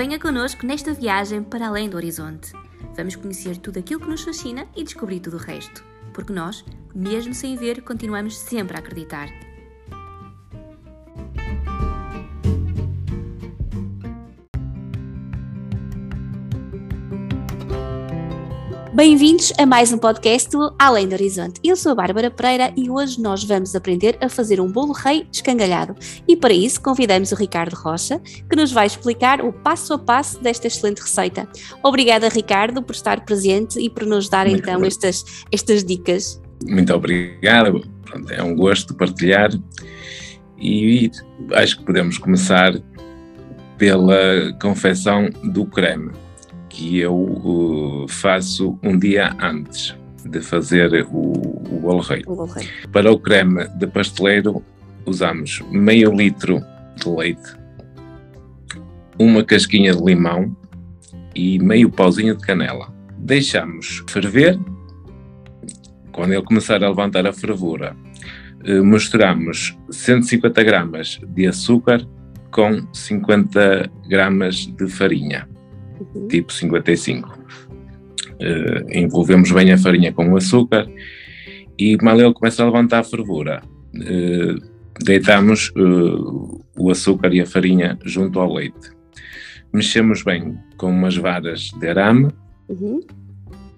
Venha 0.00 0.18
connosco 0.18 0.64
nesta 0.64 0.94
viagem 0.94 1.42
para 1.42 1.68
além 1.68 1.86
do 1.86 1.98
horizonte. 1.98 2.54
Vamos 2.96 3.16
conhecer 3.16 3.58
tudo 3.58 3.80
aquilo 3.80 4.00
que 4.00 4.08
nos 4.08 4.22
fascina 4.22 4.66
e 4.74 4.82
descobrir 4.82 5.20
tudo 5.20 5.36
o 5.36 5.38
resto. 5.38 5.84
Porque 6.14 6.32
nós, 6.32 6.64
mesmo 6.94 7.34
sem 7.34 7.54
ver, 7.54 7.82
continuamos 7.82 8.38
sempre 8.38 8.78
a 8.78 8.80
acreditar. 8.80 9.28
Bem-vindos 19.00 19.50
a 19.56 19.64
mais 19.64 19.94
um 19.94 19.96
podcast 19.96 20.50
do 20.50 20.74
Além 20.78 21.08
do 21.08 21.14
Horizonte. 21.14 21.58
Eu 21.64 21.74
sou 21.74 21.92
a 21.92 21.94
Bárbara 21.94 22.30
Pereira 22.30 22.70
e 22.76 22.90
hoje 22.90 23.18
nós 23.18 23.42
vamos 23.42 23.74
aprender 23.74 24.18
a 24.20 24.28
fazer 24.28 24.60
um 24.60 24.70
bolo 24.70 24.92
rei 24.92 25.26
escangalhado. 25.32 25.96
E 26.28 26.36
para 26.36 26.52
isso 26.52 26.82
convidamos 26.82 27.32
o 27.32 27.34
Ricardo 27.34 27.72
Rocha, 27.72 28.18
que 28.18 28.54
nos 28.54 28.70
vai 28.70 28.86
explicar 28.86 29.40
o 29.40 29.54
passo 29.54 29.94
a 29.94 29.98
passo 29.98 30.42
desta 30.42 30.66
excelente 30.66 31.00
receita. 31.00 31.48
Obrigada, 31.82 32.28
Ricardo, 32.28 32.82
por 32.82 32.94
estar 32.94 33.24
presente 33.24 33.80
e 33.80 33.88
por 33.88 34.04
nos 34.04 34.28
dar 34.28 34.46
Muito 34.46 34.60
então 34.60 34.84
estas, 34.84 35.24
estas 35.50 35.82
dicas. 35.82 36.38
Muito 36.68 36.92
obrigado, 36.92 37.82
é 38.28 38.42
um 38.42 38.54
gosto 38.54 38.94
partilhar 38.94 39.50
e 40.58 41.10
acho 41.54 41.78
que 41.78 41.84
podemos 41.86 42.18
começar 42.18 42.78
pela 43.78 44.52
confecção 44.60 45.30
do 45.42 45.64
creme 45.64 46.12
que 46.70 46.98
eu 47.00 47.14
uh, 47.14 48.08
faço 48.08 48.78
um 48.82 48.96
dia 48.96 49.36
antes 49.40 49.94
de 50.24 50.40
fazer 50.40 51.06
o, 51.10 51.32
o 51.70 51.80
bolo 51.82 52.00
rei. 52.00 52.22
O 52.26 52.36
bolo 52.36 52.52
rei. 52.52 52.66
Para 52.92 53.12
o 53.12 53.18
creme 53.18 53.68
de 53.76 53.86
pasteleiro 53.86 54.64
usamos 55.04 55.60
meio 55.70 56.14
litro 56.14 56.62
de 56.96 57.10
leite, 57.10 57.54
uma 59.18 59.42
casquinha 59.42 59.92
de 59.94 60.02
limão 60.02 60.56
e 61.34 61.58
meio 61.58 61.90
pauzinho 61.90 62.36
de 62.36 62.46
canela. 62.46 62.94
Deixamos 63.18 64.02
ferver. 64.08 64.58
Quando 66.12 66.32
ele 66.32 66.42
começar 66.42 66.82
a 66.82 66.88
levantar 66.88 67.26
a 67.26 67.32
fervura, 67.32 67.96
uh, 68.64 68.84
misturamos 68.84 69.76
150 69.90 70.62
gramas 70.62 71.20
de 71.34 71.46
açúcar 71.46 72.06
com 72.50 72.86
50 72.92 73.90
gramas 74.08 74.66
de 74.66 74.88
farinha 74.88 75.48
uhum. 76.00 76.28
tipo 76.28 76.52
55. 76.52 77.28
Uh, 77.28 77.36
eh, 78.40 79.00
envolvemos 79.00 79.52
bem 79.52 79.70
a 79.70 79.78
farinha 79.78 80.12
com 80.12 80.30
o 80.30 80.36
açúcar 80.36 80.88
e 81.78 81.96
mal 82.02 82.18
ele 82.18 82.32
começa 82.32 82.62
a 82.62 82.66
levantar 82.66 83.00
a 83.00 83.04
fervura, 83.04 83.62
uh, 83.94 84.70
deitamos 85.04 85.70
uh, 85.76 86.64
o 86.78 86.90
açúcar 86.90 87.32
e 87.34 87.40
a 87.40 87.46
farinha 87.46 87.98
junto 88.04 88.40
ao 88.40 88.54
leite. 88.54 88.90
Mexemos 89.72 90.22
bem 90.22 90.58
com 90.76 90.90
umas 90.90 91.16
varas 91.16 91.70
de 91.78 91.88
arame 91.88 92.28
uhum. 92.68 93.00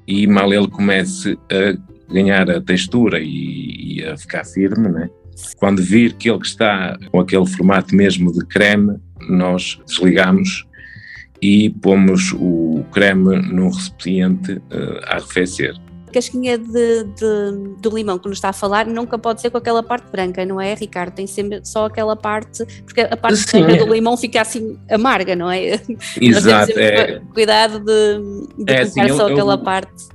e 0.06 0.26
mal 0.26 0.52
ele 0.52 0.68
comece 0.68 1.38
a 1.50 2.12
ganhar 2.12 2.50
a 2.50 2.60
textura 2.60 3.20
e, 3.20 3.98
e 3.98 4.04
a 4.04 4.16
ficar 4.16 4.44
firme, 4.44 4.88
né? 4.88 5.10
quando 5.56 5.82
vir 5.82 6.14
que 6.14 6.30
ele 6.30 6.40
está 6.42 6.98
com 7.10 7.20
aquele 7.20 7.46
formato 7.46 7.94
mesmo 7.94 8.32
de 8.32 8.44
creme, 8.46 8.98
nós 9.28 9.80
desligamos 9.86 10.66
e 11.42 11.68
pomos 11.68 12.32
o 12.32 12.84
creme 12.92 13.36
num 13.52 13.68
recipiente 13.68 14.52
uh, 14.52 15.00
a 15.06 15.16
arrefecer. 15.16 15.74
A 16.06 16.12
casquinha 16.12 16.56
de, 16.56 17.04
de, 17.04 17.80
do 17.80 17.90
limão 17.96 18.18
que 18.18 18.28
nos 18.28 18.36
está 18.38 18.50
a 18.50 18.52
falar 18.52 18.86
nunca 18.86 19.18
pode 19.18 19.40
ser 19.40 19.50
com 19.50 19.58
aquela 19.58 19.82
parte 19.82 20.10
branca, 20.10 20.44
não 20.44 20.60
é, 20.60 20.74
Ricardo? 20.74 21.14
Tem 21.14 21.26
sempre 21.26 21.60
só 21.64 21.86
aquela 21.86 22.14
parte, 22.14 22.64
porque 22.84 23.00
a 23.00 23.16
parte 23.16 23.38
Sim. 23.38 23.64
branca 23.64 23.86
do 23.86 23.92
limão 23.92 24.16
fica 24.16 24.42
assim 24.42 24.78
amarga, 24.88 25.34
não 25.34 25.50
é? 25.50 25.80
Exato. 26.20 26.78
É, 26.78 27.20
cuidado 27.32 27.80
de, 27.80 28.64
de 28.64 28.72
é, 28.72 28.84
colocar 28.84 29.02
assim, 29.02 29.16
só 29.16 29.28
eu, 29.28 29.32
aquela 29.32 29.54
eu, 29.54 29.58
parte 29.58 30.11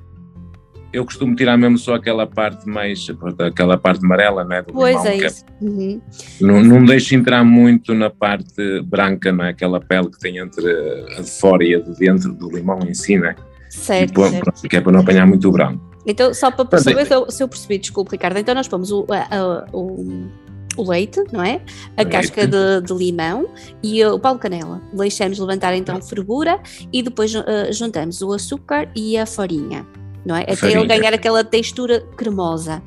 eu 0.93 1.03
costumo 1.05 1.35
tirar 1.35 1.57
mesmo 1.57 1.77
só 1.77 1.95
aquela 1.95 2.25
parte 2.25 2.67
mais, 2.67 3.07
aquela 3.39 3.77
parte 3.77 4.03
amarela, 4.03 4.43
né? 4.43 4.61
Do 4.61 4.73
pois 4.73 4.95
limão, 4.95 5.07
é, 5.07 5.09
é 5.09 5.27
isso. 5.27 5.45
É, 5.45 5.65
uhum. 5.65 6.01
não, 6.41 6.63
não 6.63 6.85
deixo 6.85 7.15
entrar 7.15 7.43
muito 7.43 7.93
na 7.93 8.09
parte 8.09 8.81
branca, 8.83 9.31
né? 9.31 9.49
Aquela 9.49 9.79
pele 9.79 10.09
que 10.09 10.19
tem 10.19 10.37
entre 10.37 10.65
a 11.17 11.21
de 11.21 11.31
fora 11.31 11.63
e 11.63 11.75
a 11.75 11.79
de 11.79 11.93
dentro 11.95 12.33
do 12.33 12.49
limão 12.49 12.79
em 12.87 12.93
si, 12.93 13.17
né? 13.17 13.35
Certo, 13.69 14.25
e, 14.25 14.29
certo. 14.29 14.69
Que 14.69 14.77
é 14.77 14.81
para 14.81 14.91
não 14.91 15.01
apanhar 15.01 15.27
muito 15.27 15.51
branco. 15.51 15.85
Então, 16.05 16.33
só 16.33 16.49
para 16.49 16.63
perceber 16.63 17.05
se 17.05 17.13
eu, 17.13 17.29
se 17.29 17.43
eu 17.43 17.49
percebi, 17.49 17.77
desculpe 17.77 18.11
Ricardo, 18.11 18.37
então 18.39 18.55
nós 18.55 18.67
pomos 18.67 18.91
o, 18.91 19.05
o, 19.73 20.25
o 20.77 20.89
leite, 20.89 21.21
não 21.33 21.43
é? 21.43 21.61
A 21.97 22.03
leite. 22.03 22.11
casca 22.11 22.47
de, 22.47 22.81
de, 22.81 22.93
limão 22.93 23.49
e 23.83 24.05
o 24.05 24.17
pau 24.17 24.35
de 24.35 24.39
canela. 24.39 24.81
Deixamos 24.93 25.37
levantar 25.37 25.75
então 25.75 26.01
fervura 26.01 26.61
e 26.93 27.03
depois 27.03 27.35
uh, 27.35 27.43
juntamos 27.71 28.21
o 28.21 28.31
açúcar 28.31 28.89
e 28.95 29.17
a 29.17 29.25
farinha 29.25 29.85
não 30.25 30.35
é? 30.35 30.43
Até 30.43 30.55
Farinha. 30.55 30.79
ele 30.79 30.87
ganhar 30.87 31.13
aquela 31.13 31.43
textura 31.43 32.01
cremosa. 32.15 32.81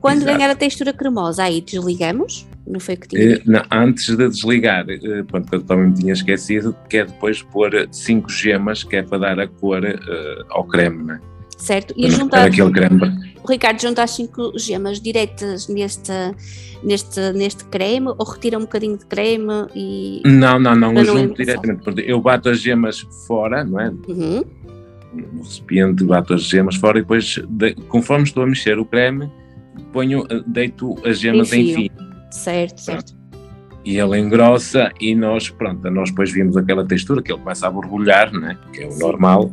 Quando 0.00 0.22
Exato. 0.22 0.36
ganhar 0.36 0.50
a 0.50 0.56
textura 0.56 0.92
cremosa, 0.92 1.44
aí 1.44 1.60
desligamos? 1.60 2.46
Não 2.66 2.80
foi 2.80 2.96
que 2.96 3.08
tinha? 3.08 3.36
Uh, 3.36 3.40
não, 3.46 3.62
antes 3.70 4.16
de 4.16 4.28
desligar, 4.28 4.84
uh, 4.84 5.24
pronto, 5.26 5.52
eu 5.52 5.62
também 5.62 5.90
me 5.90 5.94
tinha 5.94 6.12
esquecido, 6.12 6.74
que 6.88 6.98
é 6.98 7.04
depois 7.04 7.40
pôr 7.40 7.88
5 7.90 8.28
gemas, 8.28 8.82
que 8.82 8.96
é 8.96 9.02
para 9.02 9.18
dar 9.18 9.40
a 9.40 9.46
cor 9.46 9.82
uh, 9.84 10.44
ao 10.48 10.64
creme, 10.64 11.04
não 11.04 11.14
é? 11.14 11.20
Certo, 11.56 11.94
e 11.96 12.10
juntar. 12.10 12.46
Aquele 12.46 12.72
creme. 12.72 13.00
O 13.44 13.48
Ricardo 13.48 13.80
junta 13.80 14.02
as 14.02 14.10
5 14.10 14.58
gemas 14.58 15.00
diretas 15.00 15.68
neste, 15.68 16.10
neste, 16.82 17.32
neste 17.32 17.64
creme 17.66 18.08
ou 18.08 18.24
retira 18.24 18.58
um 18.58 18.62
bocadinho 18.62 18.98
de 18.98 19.06
creme 19.06 19.66
e. 19.72 20.22
Não, 20.24 20.58
não, 20.58 20.74
não, 20.74 20.92
eu 20.94 21.04
junto 21.04 21.36
diretamente. 21.36 22.04
Eu 22.04 22.20
bato 22.20 22.48
as 22.48 22.58
gemas 22.58 23.06
fora, 23.28 23.62
não 23.62 23.78
é? 23.78 23.92
Uhum 24.08 24.44
no 25.14 25.42
recipiente, 25.42 26.04
bato 26.04 26.34
as 26.34 26.44
gemas 26.44 26.76
fora 26.76 26.98
e 26.98 27.02
depois, 27.02 27.38
de, 27.48 27.74
conforme 27.88 28.24
estou 28.24 28.42
a 28.42 28.46
mexer 28.46 28.78
o 28.78 28.84
creme, 28.84 29.30
ponho, 29.92 30.26
eh, 30.30 30.42
deito 30.46 30.96
as 31.06 31.20
gemas 31.20 31.52
em 31.52 31.74
fio. 31.74 31.90
Certo, 32.30 32.80
certo. 32.80 33.22
E 33.84 33.98
ele 33.98 34.18
engrossa 34.18 34.90
e 35.00 35.14
nós, 35.14 35.50
pronto, 35.50 35.90
nós 35.90 36.10
depois 36.10 36.32
vimos 36.32 36.56
aquela 36.56 36.84
textura 36.84 37.20
que 37.20 37.32
ele 37.32 37.40
começa 37.40 37.66
a 37.66 37.70
borbulhar, 37.70 38.32
né? 38.32 38.56
que 38.72 38.82
é 38.82 38.86
o 38.86 38.96
normal, 38.96 39.52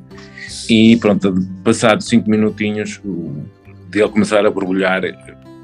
e 0.70 0.96
pronto, 0.98 1.34
passado 1.64 2.04
5 2.04 2.30
minutinhos 2.30 3.02
de 3.90 4.00
ele 4.00 4.10
começar 4.10 4.46
a 4.46 4.52
borbulhar, 4.52 5.02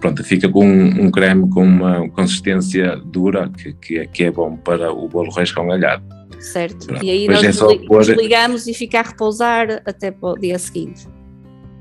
pronto, 0.01 0.23
fica 0.23 0.49
com 0.49 0.65
um, 0.65 1.05
um 1.05 1.11
creme 1.11 1.47
com 1.49 1.63
uma 1.63 2.09
consistência 2.09 2.95
dura 2.97 3.49
que, 3.49 3.73
que, 3.73 3.99
é, 3.99 4.07
que 4.07 4.23
é 4.23 4.31
bom 4.31 4.57
para 4.57 4.91
o 4.91 5.07
bolo 5.07 5.31
reis 5.31 5.51
com 5.51 5.71
alhado. 5.71 6.03
Certo. 6.51 6.87
Pronto. 6.87 7.03
E 7.03 7.09
aí 7.09 7.27
nós 7.27 7.43
é 7.43 7.77
pôr... 7.87 8.05
desligamos 8.05 8.67
e 8.67 8.73
fica 8.73 8.99
a 8.99 9.03
repousar 9.03 9.81
até 9.85 10.11
para 10.11 10.29
o 10.29 10.35
dia 10.37 10.59
seguinte. 10.59 11.07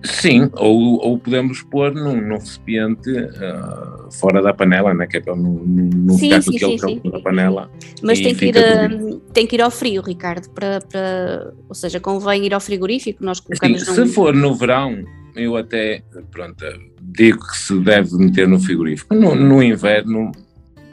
Sim, 0.02 0.50
ou, 0.56 0.98
ou 1.02 1.18
podemos 1.18 1.62
pôr 1.62 1.94
num, 1.94 2.20
num 2.20 2.36
recipiente 2.36 3.10
uh, 3.10 4.10
fora 4.12 4.42
da 4.42 4.52
panela, 4.52 4.92
né, 4.92 5.06
que 5.06 5.16
é 5.16 5.20
para 5.20 5.34
não, 5.34 5.62
não 5.64 6.14
sim, 6.18 6.28
ficar 6.28 6.42
sim, 6.42 6.50
com 6.50 6.56
aquele 6.56 6.78
calor 6.78 7.12
da 7.12 7.20
panela. 7.20 7.70
Mas 8.02 8.20
tem 8.20 8.34
que, 8.34 8.46
ir, 8.46 8.54
uh, 8.54 9.18
tem 9.32 9.46
que 9.46 9.56
ir 9.56 9.62
ao 9.62 9.70
frio, 9.70 10.02
Ricardo, 10.02 10.50
para, 10.50 10.80
para, 10.80 11.54
ou 11.66 11.74
seja, 11.74 12.00
convém 12.00 12.44
ir 12.44 12.52
ao 12.52 12.60
frigorífico, 12.60 13.24
nós 13.24 13.40
colocamos 13.40 13.80
sim, 13.82 13.88
num... 13.88 14.06
Se 14.06 14.12
for 14.12 14.34
no 14.34 14.54
verão, 14.54 15.02
eu 15.34 15.56
até, 15.56 16.02
pronto, 16.30 16.62
digo 17.00 17.38
que 17.38 17.56
se 17.56 17.78
deve 17.80 18.14
meter 18.18 18.46
no 18.46 18.60
frigorífico. 18.60 19.14
No, 19.14 19.34
no 19.34 19.62
inverno, 19.62 20.32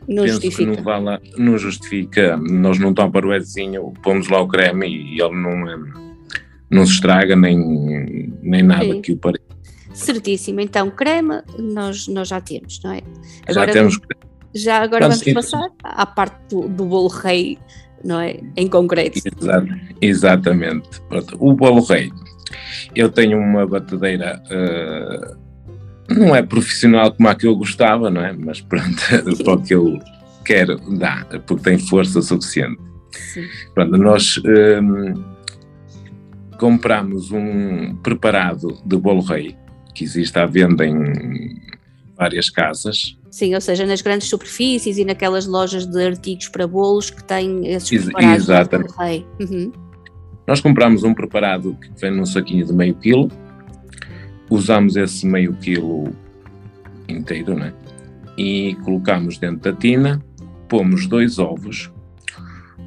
não 0.08 0.24
penso 0.24 0.42
justifica. 0.42 0.72
que 0.72 0.78
não, 0.78 0.84
vale, 0.84 1.20
não 1.38 1.58
justifica. 1.58 2.38
Nós 2.38 2.80
não 2.80 2.90
estamos 2.90 3.12
para 3.12 3.28
o 3.28 3.34
Edzinho, 3.34 3.94
pomos 4.04 4.28
lá 4.30 4.42
o 4.42 4.48
creme 4.48 4.88
e 4.88 5.22
ele 5.22 5.36
não, 5.36 5.70
é, 5.70 5.78
não 6.70 6.86
se 6.86 6.94
estraga 6.94 7.36
nem, 7.36 8.32
nem 8.42 8.64
nada 8.64 8.84
Sim. 8.84 9.02
que 9.02 9.14
o 9.14 9.18
pareça. 9.18 9.52
Certíssimo, 9.94 10.62
então 10.62 10.90
creme 10.90 11.42
nós, 11.60 12.08
nós 12.08 12.30
já 12.30 12.40
temos, 12.40 12.80
não 12.82 12.94
é? 12.94 13.02
Agora, 13.48 13.68
já 13.68 13.74
temos 13.74 14.00
Já 14.54 14.82
agora 14.82 15.10
vamos 15.10 15.24
passar 15.34 15.70
à 15.84 16.06
parte 16.06 16.38
do, 16.50 16.68
do 16.68 16.86
bolo 16.86 17.10
rei, 17.10 17.58
não 18.04 18.20
é? 18.20 18.40
Em 18.56 18.68
concreto. 18.68 19.20
Exato, 19.20 19.68
exatamente. 20.02 21.02
Pronto. 21.10 21.38
O 21.40 21.54
bolo 21.54 21.84
rei. 21.84 22.12
Eu 22.96 23.10
tenho 23.10 23.38
uma 23.38 23.66
batedeira 23.68 24.42
uh, 24.48 25.38
não 26.14 26.36
é 26.36 26.42
profissional 26.42 27.12
como 27.12 27.30
a 27.30 27.36
que 27.36 27.48
eu 27.48 27.56
gostava, 27.56 28.10
não 28.10 28.22
é? 28.22 28.34
Mas 28.34 28.62
pronto, 28.62 29.02
para 29.44 29.54
o 29.54 29.62
que 29.62 29.74
eu 29.74 30.00
quero 30.46 30.78
dá, 30.98 31.26
porque 31.46 31.64
tem 31.64 31.78
força 31.78 32.22
suficiente. 32.22 32.82
Sim. 33.12 33.44
Pronto, 33.74 33.98
nós 33.98 34.40
um, 34.46 35.24
compramos 36.58 37.32
um 37.32 37.96
preparado 37.98 38.78
de 38.86 38.98
bolo 38.98 39.22
rei, 39.22 39.56
que 39.94 40.04
existe 40.04 40.38
à 40.38 40.46
venda 40.46 40.86
em 40.86 41.56
várias 42.18 42.50
casas. 42.50 43.18
Sim, 43.30 43.56
ou 43.56 43.62
seja, 43.62 43.86
nas 43.86 44.02
grandes 44.02 44.28
superfícies 44.28 44.98
e 44.98 45.06
naquelas 45.06 45.48
lojas 45.48 45.86
de 45.86 46.06
artigos 46.06 46.48
para 46.50 46.68
bolos 46.68 47.10
que 47.10 47.24
têm 47.24 47.68
esses 47.68 48.06
preparados 48.06 48.44
Exatamente. 48.44 48.90
de 48.90 48.96
bolo 48.96 49.08
rei. 49.08 49.26
Uhum. 49.40 49.72
Nós 50.48 50.60
compramos 50.60 51.04
um 51.04 51.14
preparado 51.14 51.78
que 51.80 51.90
vem 52.00 52.12
num 52.12 52.26
saquinho 52.26 52.66
de 52.66 52.74
meio 52.74 52.94
quilo, 52.96 53.30
usamos 54.52 54.98
esse 54.98 55.26
meio 55.26 55.54
quilo 55.54 56.14
inteiro, 57.08 57.56
né? 57.56 57.74
E 58.38 58.76
colocamos 58.84 59.38
dentro 59.38 59.72
da 59.72 59.78
tina, 59.78 60.24
pomos 60.68 61.08
dois 61.08 61.40
ovos, 61.40 61.92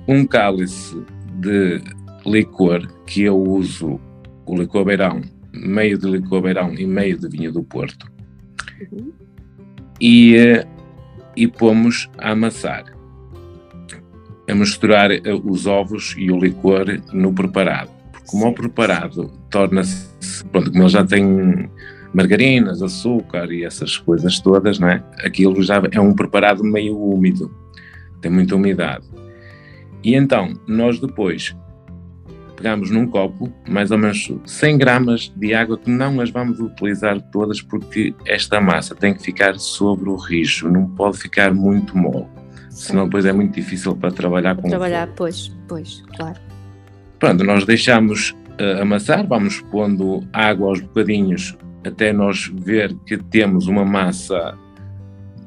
um 0.07 0.27
cálice 0.27 1.03
de 1.41 1.81
licor 2.27 2.87
que 3.07 3.23
eu 3.23 3.37
uso 3.37 3.99
o 4.47 4.57
licor 4.57 4.85
beirão, 4.85 5.23
meio 5.53 5.99
de 5.99 6.07
licor 6.07 6.43
beirão 6.43 6.75
e 6.75 6.87
meio 6.87 7.19
de 7.19 7.29
vinho 7.29 7.51
do 7.51 7.63
Porto. 7.63 8.13
Uhum. 8.93 9.13
E, 10.01 10.37
eh, 10.37 10.67
e 11.35 11.49
pomos 11.49 12.11
a 12.19 12.33
amassar. 12.33 12.85
A 14.49 14.55
misturar 14.55 15.11
eh, 15.11 15.23
os 15.45 15.67
ovos 15.67 16.15
e 16.19 16.31
o 16.31 16.39
licor 16.39 16.87
no 17.13 17.33
preparado. 17.33 17.91
Como 18.27 18.49
o 18.49 18.55
preparado 18.55 19.33
torna-se, 19.55 20.45
pronto, 20.47 20.73
como 20.73 20.83
ele 20.83 20.89
já 20.89 21.05
tem 21.05 21.71
margarinas, 22.13 22.83
açúcar 22.83 23.53
e 23.53 23.65
essas 23.65 23.97
coisas 23.97 24.41
todas, 24.41 24.81
não 24.81 24.89
é? 24.89 25.01
Aquilo 25.25 25.63
já 25.63 25.81
é 25.93 26.01
um 26.01 26.13
preparado 26.13 26.65
meio 26.65 26.99
úmido, 26.99 27.55
tem 28.21 28.33
muita 28.33 28.57
umidade. 28.57 29.07
E 30.03 30.17
então, 30.17 30.55
nós 30.67 30.99
depois 30.99 31.57
pegamos 32.57 32.91
num 32.91 33.07
copo 33.07 33.53
mais 33.69 33.93
ou 33.93 33.99
menos 33.99 34.29
100 34.45 34.77
gramas 34.77 35.33
de 35.37 35.55
água 35.55 35.79
que 35.79 35.89
não 35.89 36.21
as 36.21 36.31
vamos 36.31 36.59
utilizar 36.59 37.21
todas 37.31 37.63
porque 37.63 38.13
esta 38.27 38.61
massa 38.61 38.93
tem 38.97 39.15
que 39.15 39.23
ficar 39.23 39.57
sobre 39.61 40.11
o 40.11 40.17
rijo, 40.17 40.69
não 40.69 40.89
pode 40.89 41.19
ficar 41.19 41.55
muito 41.55 41.97
mole, 41.97 42.27
senão 42.71 43.05
depois 43.05 43.25
é 43.25 43.33
muito 43.33 43.55
difícil 43.55 43.95
para 43.95 44.11
trabalhar 44.11 44.57
com 44.57 44.69
Trabalhar, 44.69 45.09
pois, 45.15 45.55
pois, 45.69 46.03
claro. 46.17 46.41
Pronto, 47.21 47.45
nós 47.45 47.65
deixamos 47.65 48.35
uh, 48.61 48.83
amassar, 48.83 49.27
vamos 49.27 49.61
pondo 49.61 50.23
água 50.33 50.69
aos 50.69 50.81
bocadinhos 50.81 51.57
até 51.87 52.13
nós 52.13 52.51
ver 52.55 52.95
que 53.07 53.17
temos 53.19 53.67
uma 53.67 53.85
massa 53.85 54.57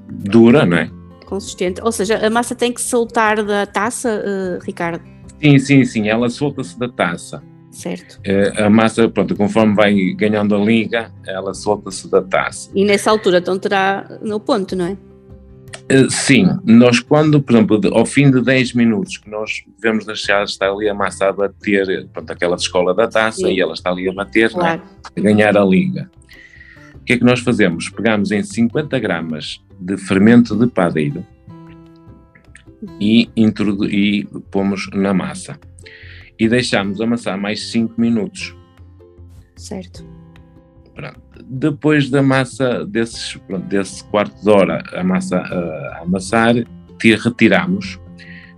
dura, 0.10 0.66
não 0.66 0.78
é? 0.78 0.90
Consistente. 1.26 1.82
Ou 1.84 1.92
seja, 1.92 2.26
a 2.26 2.30
massa 2.30 2.56
tem 2.56 2.72
que 2.72 2.82
soltar 2.82 3.44
da 3.44 3.66
taça, 3.66 4.24
uh, 4.24 4.64
Ricardo? 4.64 5.04
Sim, 5.42 5.60
sim, 5.60 5.84
sim. 5.84 6.08
Ela 6.08 6.30
solta-se 6.30 6.80
da 6.80 6.88
taça. 6.88 7.44
Certo. 7.72 8.20
Uh, 8.20 8.64
a 8.64 8.70
massa, 8.70 9.10
pronto, 9.10 9.36
conforme 9.36 9.76
vai 9.76 9.94
ganhando 10.14 10.56
a 10.56 10.60
liga, 10.60 11.12
ela 11.26 11.54
solta-se 11.54 12.10
da 12.10 12.22
taça. 12.22 12.72
E 12.74 12.86
nessa 12.86 13.12
altura, 13.12 13.40
então 13.40 13.60
terá 13.60 14.20
no 14.22 14.40
ponto, 14.40 14.76
não 14.76 14.86
é? 14.86 14.98
Uh, 15.90 16.10
sim, 16.10 16.48
nós 16.66 17.00
quando, 17.00 17.42
por 17.42 17.56
exemplo, 17.56 17.80
ao 17.94 18.06
fim 18.06 18.30
de 18.30 18.42
10 18.42 18.74
minutos 18.74 19.18
que 19.18 19.30
nós 19.30 19.64
vemos 19.82 20.06
deixar 20.06 20.44
está 20.44 20.70
ali 20.70 20.90
a 20.90 20.94
massa 20.94 21.30
a 21.30 21.32
bater, 21.32 22.08
pronto, 22.12 22.30
aquela 22.30 22.58
escola 22.58 22.94
da 22.94 23.08
taça 23.08 23.48
sim. 23.48 23.54
e 23.54 23.62
ela 23.62 23.74
está 23.74 23.90
ali 23.92 24.10
a 24.10 24.14
bater, 24.14 24.52
claro. 24.52 24.82
é? 25.16 25.20
a 25.20 25.24
ganhar 25.24 25.58
a 25.58 25.64
liga 25.64 26.10
que 27.08 27.14
é 27.14 27.18
que 27.18 27.24
nós 27.24 27.40
fazemos? 27.40 27.88
Pegamos 27.90 28.32
em 28.32 28.44
50 28.44 29.00
gramas 29.00 29.64
de 29.80 29.96
fermento 29.96 30.58
de 30.58 30.68
padeiro 30.68 31.26
e, 33.00 33.30
e 33.90 34.28
pomos 34.52 34.90
na 34.94 35.14
massa. 35.14 35.58
E 36.38 36.50
deixamos 36.50 37.00
amassar 37.00 37.38
mais 37.38 37.72
5 37.72 38.00
minutos. 38.00 38.54
Certo. 39.56 40.06
Pronto. 40.98 41.22
Depois 41.46 42.10
da 42.10 42.22
massa, 42.22 42.84
desses, 42.86 43.36
pronto, 43.48 43.66
desse 43.68 44.04
quarto 44.06 44.44
de 44.44 44.50
hora, 44.50 44.84
a 44.94 45.04
massa 45.04 45.38
a 45.38 46.02
amassar, 46.02 46.56
retiramos 47.02 48.00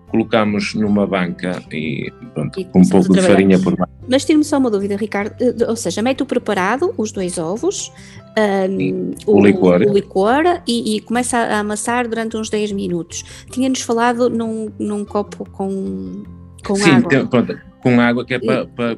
colocamos 0.09 0.73
numa 0.73 1.07
banca 1.07 1.61
e, 1.71 2.11
pronto, 2.33 2.59
e 2.59 2.65
com 2.65 2.79
um 2.79 2.89
pouco 2.89 3.13
de 3.13 3.21
farinha 3.21 3.59
por 3.59 3.75
baixo. 3.75 3.93
Mas 4.07 4.25
tiro-me 4.25 4.43
só 4.43 4.57
uma 4.57 4.69
dúvida, 4.69 4.95
Ricardo, 4.95 5.35
eh, 5.39 5.53
ou 5.67 5.75
seja, 5.75 6.01
mete 6.01 6.23
o 6.23 6.25
preparado, 6.25 6.93
os 6.97 7.11
dois 7.11 7.37
ovos, 7.37 7.91
um, 8.69 9.11
o, 9.25 9.37
o, 9.37 9.45
licor, 9.45 9.81
o 9.81 9.93
licor 9.93 10.61
e, 10.67 10.95
e, 10.95 11.01
começa 11.01 11.37
a 11.37 11.59
amassar 11.59 12.07
durante 12.07 12.35
uns 12.35 12.49
10 12.49 12.71
minutos. 12.71 13.23
Tinha-nos 13.51 13.81
falado 13.81 14.29
num, 14.29 14.71
num 14.79 15.05
copo 15.05 15.47
com, 15.51 16.23
com 16.65 16.75
Sim, 16.75 16.91
água. 16.91 17.09
Tem, 17.09 17.27
pronto, 17.27 17.59
com 17.81 18.01
água 18.01 18.25
que 18.25 18.33
é 18.33 18.39
para, 18.39 18.65
para, 18.65 18.97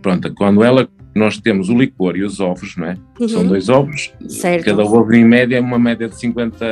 pronto, 0.00 0.34
quando 0.34 0.64
ela, 0.64 0.88
nós 1.14 1.38
temos 1.38 1.68
o 1.68 1.76
licor 1.76 2.16
e 2.16 2.22
os 2.22 2.40
ovos, 2.40 2.76
não 2.76 2.86
é? 2.86 2.96
Uhum. 3.20 3.28
São 3.28 3.46
dois 3.46 3.68
ovos, 3.68 4.12
certo. 4.28 4.64
cada 4.64 4.82
ovo 4.82 5.12
em 5.14 5.24
média 5.24 5.56
é 5.56 5.60
uma 5.60 5.78
média 5.78 6.08
de 6.08 6.16
50 6.16 6.64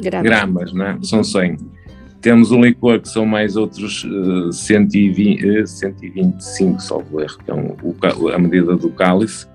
gramas, 0.00 0.22
gramas 0.22 0.72
não 0.72 0.86
é? 0.86 0.98
São 1.02 1.22
100 1.22 1.56
temos 2.20 2.50
o 2.50 2.60
licor 2.60 3.00
que 3.00 3.08
são 3.08 3.24
mais 3.24 3.56
outros 3.56 4.04
uh, 4.04 4.52
120, 4.52 5.62
uh, 5.62 5.66
125, 5.66 6.80
salvo 6.80 7.20
erro, 7.20 7.38
que 7.44 7.50
é 7.50 7.54
um, 7.54 7.76
o, 7.82 8.28
a 8.28 8.38
medida 8.38 8.76
do 8.76 8.90
cálice. 8.90 9.46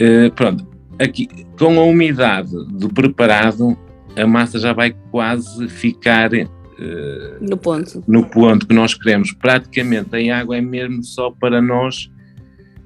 Uh, 0.00 0.30
pronto, 0.34 0.66
aqui 0.98 1.28
com 1.58 1.78
a 1.78 1.84
umidade 1.84 2.50
do 2.70 2.88
preparado, 2.88 3.76
a 4.16 4.26
massa 4.26 4.58
já 4.58 4.72
vai 4.72 4.94
quase 5.10 5.68
ficar 5.68 6.32
uh, 6.32 6.48
no 7.40 7.56
ponto. 7.56 8.02
No 8.06 8.24
ponto 8.24 8.66
que 8.66 8.74
nós 8.74 8.94
queremos. 8.94 9.32
Praticamente 9.32 10.30
a 10.30 10.38
água 10.38 10.56
é 10.56 10.60
mesmo 10.60 11.02
só 11.02 11.30
para 11.30 11.60
nós 11.60 12.10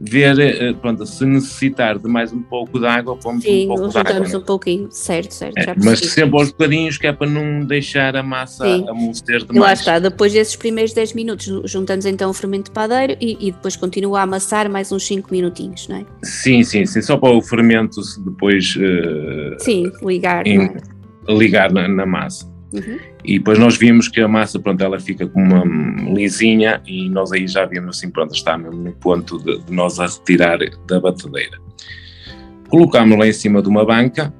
ver, 0.00 0.38
eh, 0.38 0.73
pronto, 0.73 1.05
se 1.05 1.26
necessitar 1.26 1.99
de 1.99 2.08
mais 2.08 2.32
um 2.32 2.41
pouco 2.41 2.79
de 2.79 2.87
água, 2.87 3.17
pomos 3.17 3.44
Sim, 3.44 3.64
um 3.64 3.69
pouco 3.69 3.88
de 3.88 3.99
água. 3.99 4.26
Sim, 4.26 4.37
um 4.37 4.41
pouquinho, 4.41 4.88
certo, 4.91 5.35
certo. 5.35 5.58
É, 5.58 5.75
mas 5.76 5.99
sempre 5.99 6.38
aos 6.38 6.50
bocadinhos, 6.50 6.97
que 6.97 7.06
é 7.06 7.12
para 7.12 7.29
não 7.29 7.64
deixar 7.67 8.17
a 8.17 8.23
massa 8.23 8.64
Sim. 8.64 8.88
amolecer 8.88 9.44
demais. 9.44 9.55
E 9.55 9.58
lá 9.58 9.73
está, 9.73 9.99
depois 9.99 10.32
desses 10.32 10.56
primeiros 10.56 10.94
10 10.94 11.12
minutos, 11.12 11.62
juntamos 11.64 12.06
então 12.06 12.31
o 12.31 12.32
fermento 12.32 12.64
de 12.64 12.70
padeiro 12.70 13.17
e, 13.20 13.37
e, 13.49 13.52
depois 13.52 13.76
continua 13.76 14.20
a 14.20 14.23
amassar 14.23 14.70
mais 14.70 14.91
uns 14.91 15.06
5 15.06 15.29
minutinhos, 15.31 15.87
não 15.87 15.97
é? 15.97 16.06
Sim, 16.23 16.62
sim, 16.62 16.87
sim, 16.87 17.03
só 17.03 17.19
para 17.19 17.35
o 17.35 17.43
fermento 17.43 18.00
depois... 18.25 18.75
Uh, 18.76 19.56
sim, 19.58 19.91
ligar. 20.03 20.46
Em, 20.46 20.62
é? 20.62 20.81
Ligar 21.29 21.70
na, 21.73 21.87
na 21.87 22.06
massa. 22.06 22.50
Uhum. 22.72 22.99
E 23.25 23.38
depois 23.38 23.58
nós 23.58 23.76
vimos 23.76 24.08
que 24.08 24.20
a 24.20 24.28
massa, 24.28 24.58
pronto, 24.58 24.82
ela 24.82 24.99
fica 25.00 25.26
com 25.26 25.43
uma 25.43 25.64
lisinha 26.14 26.81
e 26.87 27.08
nós 27.08 27.32
aí 27.32 27.46
já 27.46 27.64
vimos 27.64 27.96
assim, 27.96 28.11
pronto, 28.11 28.34
está 28.34 28.56
mesmo 28.56 28.81
no 28.81 28.93
ponto 28.93 29.38
de, 29.38 29.58
de 29.64 29.72
nós 29.72 29.99
a 29.99 30.06
retirar 30.06 30.58
da 30.87 31.00
batedeira. 31.00 31.58
Colocámos-la 32.69 33.26
em 33.26 33.32
cima 33.32 33.61
de 33.61 33.69
uma 33.69 33.84
banca 33.84 34.32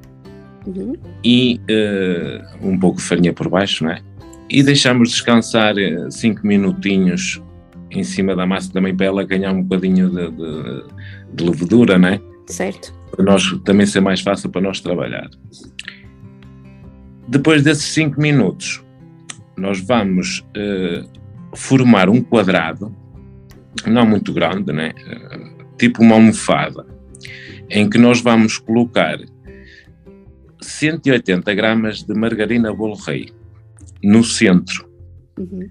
uhum. 0.66 0.94
e 1.24 1.60
uh, 1.70 2.68
um 2.68 2.78
pouco 2.78 2.98
de 2.98 3.04
farinha 3.04 3.32
por 3.32 3.48
baixo, 3.48 3.84
não 3.84 3.92
é? 3.92 4.00
E 4.48 4.62
deixamos 4.62 5.10
descansar 5.10 5.74
5 6.10 6.40
uh, 6.40 6.46
minutinhos 6.46 7.42
em 7.90 8.04
cima 8.04 8.36
da 8.36 8.46
massa 8.46 8.72
também 8.72 8.94
para 8.94 9.06
ela 9.06 9.24
ganhar 9.24 9.52
um 9.52 9.62
bocadinho 9.62 10.08
de, 10.08 10.30
de, 10.30 10.84
de 11.34 11.44
levedura, 11.44 11.98
não 11.98 12.08
é? 12.08 12.20
Certo. 12.46 12.92
Para 13.10 13.24
nós 13.24 13.42
também 13.64 13.86
ser 13.86 14.00
mais 14.00 14.20
fácil 14.20 14.48
para 14.50 14.60
nós 14.60 14.80
trabalhar. 14.80 15.28
Depois 17.30 17.62
desses 17.62 17.84
5 17.84 18.20
minutos, 18.20 18.84
nós 19.56 19.78
vamos 19.78 20.40
uh, 20.40 21.08
formar 21.56 22.08
um 22.08 22.20
quadrado, 22.20 22.92
não 23.87 24.04
muito 24.04 24.32
grande, 24.32 24.72
né? 24.72 24.92
Uh, 25.06 25.64
tipo 25.78 26.02
uma 26.02 26.16
almofada, 26.16 26.84
em 27.70 27.88
que 27.88 27.99
nós 27.99 28.20
vamos 28.20 28.58
colocar 28.58 29.16
180 30.60 31.54
gramas 31.54 32.02
de 32.02 32.12
margarina 32.14 32.75
bolo 32.75 32.96
rei 32.96 33.32
no 34.02 34.25
centro. 34.25 34.90
Uhum. 35.38 35.70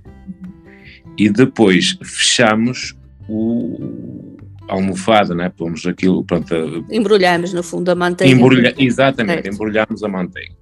E 1.17 1.29
depois 1.29 1.99
fechamos 2.01 2.97
o, 3.27 4.37
a 4.65 4.75
almofada, 4.75 5.35
né? 5.35 5.49
Pomos 5.49 5.85
aquilo, 5.85 6.23
pronto. 6.23 6.55
Embrulhamos 6.89 7.51
no 7.51 7.63
fundo 7.63 7.91
a 7.91 7.95
manteiga. 7.95 8.33
Embrulha, 8.33 8.73
exatamente, 8.77 9.43
certo. 9.43 9.55
embrulhamos 9.55 10.01
a 10.05 10.07
manteiga. 10.07 10.58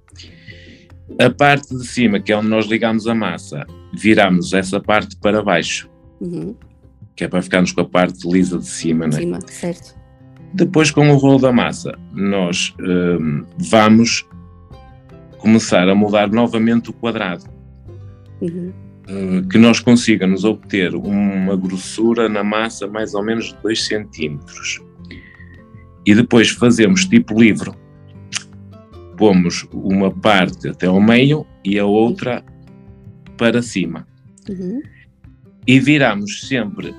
A 1.18 1.30
parte 1.30 1.74
de 1.74 1.86
cima, 1.86 2.20
que 2.20 2.32
é 2.32 2.36
onde 2.36 2.48
nós 2.48 2.66
ligamos 2.66 3.06
a 3.06 3.14
massa, 3.14 3.66
viramos 3.92 4.52
essa 4.52 4.80
parte 4.80 5.16
para 5.16 5.42
baixo, 5.42 5.88
uhum. 6.20 6.54
que 7.16 7.24
é 7.24 7.28
para 7.28 7.40
ficarmos 7.40 7.72
com 7.72 7.80
a 7.80 7.88
parte 7.88 8.28
lisa 8.28 8.58
de 8.58 8.66
cima, 8.66 9.06
né? 9.06 9.12
cima 9.12 9.38
certo. 9.46 9.96
Depois, 10.52 10.90
com 10.90 11.10
o 11.10 11.16
rolo 11.16 11.38
da 11.38 11.52
massa, 11.52 11.96
nós 12.12 12.74
um, 12.80 13.44
vamos 13.58 14.26
começar 15.38 15.88
a 15.88 15.94
mudar 15.94 16.30
novamente 16.30 16.90
o 16.90 16.92
quadrado. 16.92 17.44
Uhum. 18.40 18.72
Uh, 19.08 19.48
que 19.48 19.56
nós 19.56 19.80
consigamos 19.80 20.44
obter 20.44 20.94
uma 20.94 21.56
grossura 21.56 22.28
na 22.28 22.44
massa 22.44 22.86
mais 22.86 23.14
ou 23.14 23.22
menos 23.22 23.46
de 23.46 23.56
2 23.62 23.86
centímetros. 23.86 24.80
E 26.04 26.14
depois 26.14 26.50
fazemos 26.50 27.04
tipo 27.06 27.38
livro 27.38 27.74
pomos 29.18 29.66
uma 29.72 30.10
parte 30.10 30.68
até 30.68 30.86
ao 30.86 31.00
meio 31.00 31.44
e 31.64 31.78
a 31.78 31.84
outra 31.84 32.42
para 33.36 33.60
cima. 33.60 34.06
Uhum. 34.48 34.80
E 35.66 35.78
viramos 35.78 36.48
sempre 36.48 36.94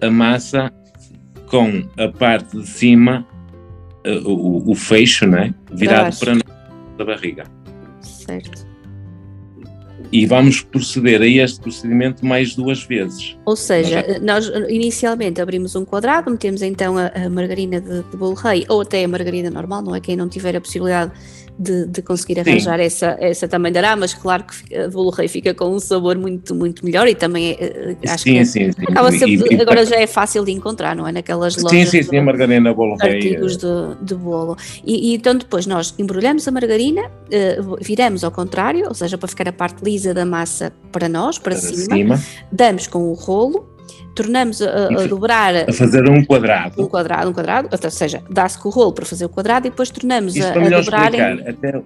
a 0.00 0.10
massa 0.10 0.72
com 1.46 1.86
a 1.98 2.08
parte 2.08 2.56
de 2.56 2.66
cima, 2.66 3.26
uh, 4.06 4.28
o, 4.28 4.70
o, 4.70 4.74
fecho, 4.74 5.26
né? 5.26 5.54
virado 5.72 6.16
para, 6.18 6.32
para 6.96 7.02
a 7.02 7.04
barriga. 7.04 7.44
Certo. 8.00 8.63
E 10.14 10.26
vamos 10.26 10.60
proceder 10.60 11.20
a 11.20 11.26
este 11.26 11.58
procedimento 11.58 12.24
mais 12.24 12.54
duas 12.54 12.84
vezes. 12.84 13.36
Ou 13.44 13.56
seja, 13.56 14.20
nós, 14.22 14.48
nós 14.48 14.70
inicialmente 14.70 15.40
abrimos 15.40 15.74
um 15.74 15.84
quadrado, 15.84 16.30
metemos 16.30 16.62
então 16.62 16.96
a, 16.96 17.08
a 17.08 17.28
margarina 17.28 17.80
de, 17.80 18.04
de 18.04 18.16
bolo 18.16 18.34
rei, 18.34 18.64
ou 18.68 18.82
até 18.82 19.02
a 19.02 19.08
margarina 19.08 19.50
normal, 19.50 19.82
não 19.82 19.92
é? 19.92 20.00
Quem 20.00 20.14
não 20.14 20.28
tiver 20.28 20.54
a 20.54 20.60
possibilidade 20.60 21.10
de, 21.58 21.86
de 21.86 22.02
conseguir 22.02 22.40
arranjar 22.40 22.80
essa, 22.80 23.16
essa 23.20 23.46
também 23.46 23.72
dará, 23.72 23.94
mas 23.94 24.12
claro 24.12 24.44
que 24.44 24.76
a 24.76 24.88
bolo 24.88 25.10
rei 25.10 25.28
fica 25.28 25.54
com 25.54 25.66
um 25.66 25.78
sabor 25.78 26.18
muito, 26.18 26.54
muito 26.54 26.84
melhor 26.84 27.06
e 27.06 27.14
também 27.14 27.56
é, 27.58 27.96
acho 28.08 28.24
sim, 28.24 28.34
que 28.34 28.44
sim, 28.44 28.72
sim. 28.72 28.82
Acaba 28.88 29.12
sempre, 29.12 29.54
e, 29.54 29.60
agora 29.60 29.86
já 29.86 29.96
é 29.96 30.06
fácil 30.06 30.44
de 30.44 30.52
encontrar, 30.52 30.96
não 30.96 31.06
é? 31.06 31.12
Naquelas 31.12 31.56
lojas. 31.56 31.70
Sim, 31.70 31.86
sim, 31.86 32.02
sim, 32.02 32.16
a 32.16 32.22
margarina 32.22 32.74
bolo 32.74 32.96
rei. 32.96 33.14
Artigos 33.14 33.56
de, 33.56 33.66
de 34.02 34.14
bolo. 34.14 34.56
E, 34.84 35.10
e, 35.10 35.14
então 35.14 35.36
depois 35.36 35.66
nós 35.66 35.94
embrulhamos 35.98 36.46
a 36.48 36.50
margarina, 36.50 37.02
viramos 37.80 38.24
ao 38.24 38.30
contrário, 38.30 38.88
ou 38.88 38.94
seja, 38.94 39.16
para 39.16 39.28
ficar 39.28 39.48
a 39.48 39.52
parte 39.52 39.84
lisa 39.84 40.12
da 40.12 40.24
massa 40.24 40.72
para 40.90 41.08
nós, 41.08 41.38
para, 41.38 41.54
para 41.54 41.62
cima, 41.62 42.16
cima, 42.16 42.22
damos 42.50 42.86
com 42.86 43.10
o 43.10 43.12
rolo 43.12 43.73
tornamos 44.14 44.62
a, 44.62 44.86
a, 44.86 45.06
dobrar. 45.06 45.68
A 45.68 45.72
fazer 45.72 46.08
um 46.08 46.24
quadrado. 46.24 46.82
Um 46.82 46.86
quadrado, 46.86 47.30
um 47.30 47.32
quadrado, 47.32 47.68
ou 47.70 47.90
seja, 47.90 48.22
dá-se 48.30 48.58
com 48.58 48.68
o 48.68 48.72
rolo 48.72 48.92
para 48.92 49.04
fazer 49.04 49.24
o 49.24 49.28
quadrado 49.28 49.66
e 49.66 49.70
depois 49.70 49.90
tornamos 49.90 50.38
a, 50.40 50.50
a 50.50 50.52
dobrar. 50.52 51.14
Explicar, 51.14 51.38
em... 51.38 51.48
até, 51.48 51.82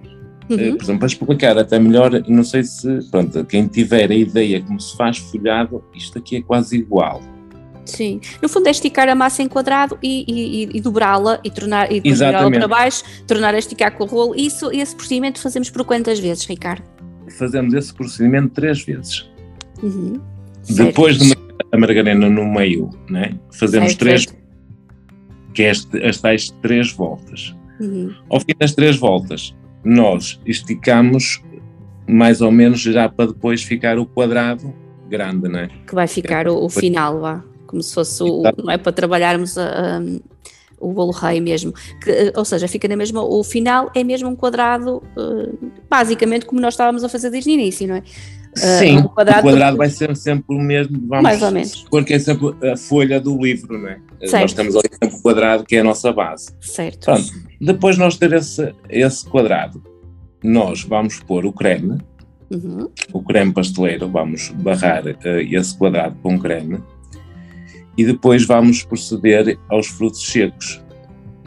Uhum. 0.49 0.59
Eh, 0.59 0.71
por 0.71 0.83
exemplo, 0.83 0.99
para 0.99 1.07
explicar 1.07 1.57
até 1.57 1.77
melhor, 1.77 2.11
não 2.27 2.43
sei 2.43 2.63
se, 2.63 2.87
pronto, 3.11 3.45
quem 3.45 3.67
tiver 3.67 4.09
a 4.09 4.15
ideia 4.15 4.61
como 4.61 4.79
se 4.79 4.97
faz 4.97 5.19
folhado, 5.19 5.83
isto 5.93 6.17
aqui 6.17 6.37
é 6.37 6.41
quase 6.41 6.75
igual. 6.75 7.21
Sim, 7.85 8.19
no 8.41 8.49
fundo 8.49 8.67
é 8.67 8.71
esticar 8.71 9.09
a 9.09 9.15
massa 9.15 9.41
em 9.41 9.47
quadrado 9.47 9.97
e, 10.01 10.25
e, 10.27 10.77
e 10.77 10.81
dobrá-la 10.81 11.39
e 11.43 11.49
tornar 11.49 11.91
e 11.91 11.99
virá-la 11.99 12.49
para 12.49 12.67
baixo, 12.67 13.03
tornar 13.25 13.53
a 13.53 13.57
esticar 13.57 13.95
com 13.95 14.03
o 14.03 14.07
rolo. 14.07 14.35
Isso, 14.35 14.71
esse 14.71 14.95
procedimento 14.95 15.39
fazemos 15.39 15.69
por 15.69 15.83
quantas 15.83 16.19
vezes, 16.19 16.45
Ricardo? 16.45 16.83
Fazemos 17.37 17.73
esse 17.73 17.93
procedimento 17.93 18.49
três 18.49 18.83
vezes. 18.83 19.29
Uhum. 19.81 20.19
Depois 20.69 21.17
de 21.17 21.35
a 21.71 21.77
margarina 21.77 22.29
no 22.29 22.45
meio, 22.45 22.89
né? 23.09 23.37
fazemos 23.51 23.89
certo, 23.89 23.99
três, 23.99 24.25
que 25.53 25.63
é 25.63 25.69
este, 25.69 26.03
as 26.03 26.19
tais 26.19 26.49
três 26.61 26.91
voltas. 26.91 27.55
Uhum. 27.79 28.13
Ao 28.29 28.39
fim 28.39 28.53
das 28.59 28.73
três 28.73 28.97
voltas, 28.97 29.55
nós 29.83 30.39
esticamos 30.45 31.41
mais 32.07 32.41
ou 32.41 32.51
menos 32.51 32.81
já 32.81 33.07
para 33.07 33.27
depois 33.27 33.63
ficar 33.63 33.99
o 33.99 34.05
quadrado 34.05 34.73
grande, 35.07 35.47
né? 35.47 35.69
Que 35.87 35.95
vai 35.95 36.07
ficar 36.07 36.47
é, 36.47 36.49
o, 36.49 36.65
o 36.65 36.69
final, 36.69 37.19
vá, 37.19 37.43
como 37.67 37.81
se 37.81 37.93
fosse 37.93 38.23
o, 38.23 38.43
não 38.57 38.71
é 38.71 38.77
para 38.77 38.91
trabalharmos 38.91 39.57
a, 39.57 39.97
a, 39.97 40.01
o 40.79 40.91
bolo 40.91 41.11
rei 41.11 41.39
mesmo, 41.39 41.73
que, 42.01 42.33
ou 42.35 42.45
seja, 42.45 42.67
fica 42.67 42.87
na 42.87 42.95
mesma, 42.95 43.21
o 43.21 43.43
final 43.43 43.91
é 43.95 44.03
mesmo 44.03 44.29
um 44.29 44.35
quadrado, 44.35 45.03
basicamente 45.89 46.45
como 46.45 46.59
nós 46.61 46.73
estávamos 46.73 47.03
a 47.03 47.09
fazer 47.09 47.29
desde 47.29 47.49
o 47.49 47.53
início, 47.53 47.87
não 47.87 47.95
é? 47.95 48.03
Sim, 48.55 48.97
uh, 48.97 49.05
o 49.05 49.09
quadrado, 49.09 49.39
o 49.39 49.43
quadrado 49.43 49.77
vai 49.77 49.89
ser 49.89 50.15
sempre 50.15 50.55
o 50.55 50.59
mesmo, 50.59 50.99
vamos, 51.07 51.23
mais 51.23 51.41
ou 51.41 51.51
menos. 51.51 51.85
Porque 51.89 52.13
é 52.13 52.19
sempre 52.19 52.55
a 52.69 52.75
folha 52.75 53.19
do 53.19 53.37
livro, 53.41 53.77
não 53.77 53.89
é? 53.89 53.99
Certo. 54.21 54.41
Nós 54.41 54.53
temos 54.53 54.75
ali 54.75 54.89
sempre 54.91 55.17
o 55.17 55.21
quadrado 55.21 55.63
que 55.63 55.75
é 55.75 55.79
a 55.79 55.83
nossa 55.83 56.11
base. 56.11 56.49
Certo. 56.59 57.05
Pronto, 57.05 57.31
depois 57.61 57.97
nós 57.97 58.17
ter 58.17 58.33
esse, 58.33 58.73
esse 58.89 59.25
quadrado, 59.25 59.81
nós 60.43 60.83
vamos 60.83 61.19
pôr 61.19 61.45
o 61.45 61.53
creme, 61.53 61.99
uhum. 62.51 62.89
o 63.13 63.23
creme 63.23 63.53
pasteleiro, 63.53 64.09
vamos 64.09 64.49
barrar 64.49 65.05
uh, 65.05 65.39
esse 65.51 65.77
quadrado 65.77 66.15
com 66.21 66.39
creme 66.39 66.81
e 67.97 68.05
depois 68.05 68.45
vamos 68.45 68.83
proceder 68.83 69.59
aos 69.69 69.87
frutos 69.87 70.25
secos. 70.25 70.81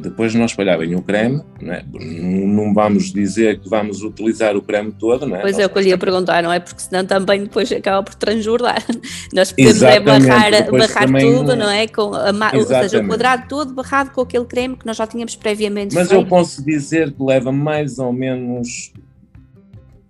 Depois 0.03 0.33
de 0.33 0.39
nós 0.39 0.51
espalhar 0.51 0.79
bem 0.79 0.97
o 0.97 1.03
creme, 1.03 1.43
não, 1.61 1.73
é? 1.73 1.85
não, 1.95 2.75
vamos 2.75 3.13
dizer 3.13 3.61
que 3.61 3.69
vamos 3.69 4.03
utilizar 4.03 4.57
o 4.57 4.63
creme 4.63 4.91
todo, 4.93 5.27
não 5.27 5.37
é? 5.37 5.41
Pois 5.41 5.59
é, 5.59 5.65
o 5.65 5.69
que 5.69 5.79
eu 5.79 5.83
lhe 5.83 5.89
ia 5.91 5.99
perguntar, 5.99 6.43
não 6.43 6.53
é? 6.53 6.59
Porque 6.59 6.83
senão 6.83 7.07
também 7.07 7.45
depois 7.45 7.71
acaba 7.71 8.03
por 8.03 8.15
transbordar. 8.17 8.85
Nós 9.33 9.53
podemos 9.53 9.83
é 9.83 10.01
barrar, 10.01 10.51
barrar 10.71 11.21
tudo, 11.21 11.55
não 11.55 11.71
é? 11.71 11.87
Com 11.87 12.15
a, 12.15 12.33
ou 12.55 12.67
seja, 12.67 13.01
o 13.01 13.07
quadrado 13.07 13.47
todo 13.49 13.73
barrado 13.73 14.11
com 14.11 14.23
aquele 14.23 14.45
creme 14.45 14.77
que 14.77 14.85
nós 14.85 14.97
já 14.97 15.07
tínhamos 15.07 15.37
previamente 15.37 15.95
Mas 15.95 16.09
feito. 16.09 16.21
eu 16.21 16.27
posso 16.27 16.65
dizer 16.65 17.13
que 17.13 17.23
leva 17.23 17.53
mais 17.53 17.99
ou 17.99 18.13
menos 18.13 18.93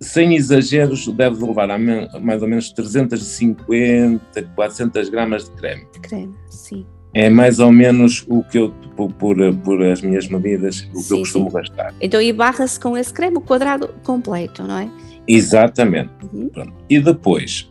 sem 0.00 0.34
exageros, 0.34 1.06
deve 1.08 1.44
levar 1.44 1.70
a 1.70 1.78
mais 1.78 2.42
ou 2.42 2.48
menos 2.48 2.70
350, 2.72 4.42
400 4.54 5.08
gramas 5.10 5.44
de 5.44 5.50
creme. 5.52 5.86
De 5.92 6.00
creme, 6.00 6.34
sim 6.48 6.86
é 7.14 7.28
mais 7.28 7.58
ou 7.58 7.70
menos 7.70 8.24
o 8.28 8.42
que 8.42 8.58
eu, 8.58 8.70
por, 8.96 9.12
por, 9.12 9.54
por 9.56 9.82
as 9.82 10.00
minhas 10.00 10.28
medidas, 10.28 10.88
o 10.94 10.98
sim, 10.98 11.08
que 11.08 11.14
eu 11.14 11.18
costumo 11.18 11.50
sim. 11.50 11.56
gastar. 11.56 11.94
Então, 12.00 12.20
e 12.20 12.32
barra-se 12.32 12.80
com 12.80 12.96
esse 12.96 13.12
creme 13.12 13.36
o 13.36 13.40
quadrado 13.40 13.88
completo, 14.02 14.62
não 14.62 14.78
é? 14.78 14.88
Exatamente. 15.26 16.10
Uhum. 16.32 16.50
E 16.88 16.98
depois, 16.98 17.70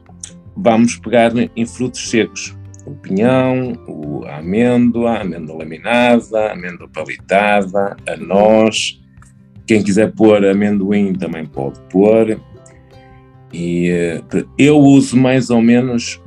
vamos 0.56 0.98
pegar 0.98 1.32
em 1.36 1.66
frutos 1.66 2.10
secos. 2.10 2.56
O 2.86 2.92
pinhão, 2.92 3.74
a 4.28 4.38
amêndoa, 4.38 5.12
a 5.12 5.22
amêndoa 5.22 5.60
laminada, 5.60 6.40
a 6.40 6.54
amêndoa 6.54 6.88
palitada, 6.88 7.96
a 8.08 8.18
noz. 8.18 9.00
Quem 9.68 9.84
quiser 9.84 10.12
pôr 10.14 10.44
amendoim 10.46 11.14
também 11.14 11.46
pode 11.46 11.80
pôr. 11.92 12.40
E 13.54 13.90
eh, 13.90 14.22
eu 14.58 14.80
uso 14.80 15.16
mais 15.16 15.50
ou 15.50 15.62
menos 15.62 16.22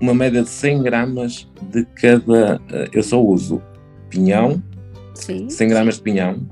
uma 0.00 0.14
média 0.14 0.42
de 0.42 0.48
100 0.48 0.82
gramas 0.82 1.48
de 1.70 1.84
cada. 2.00 2.60
Eh, 2.70 2.88
eu 2.92 3.02
só 3.02 3.22
uso 3.22 3.62
pinhão, 4.10 4.62
Sim. 5.14 5.48
100 5.48 5.68
gramas 5.68 5.96
de 5.96 6.02
pinhão, 6.02 6.46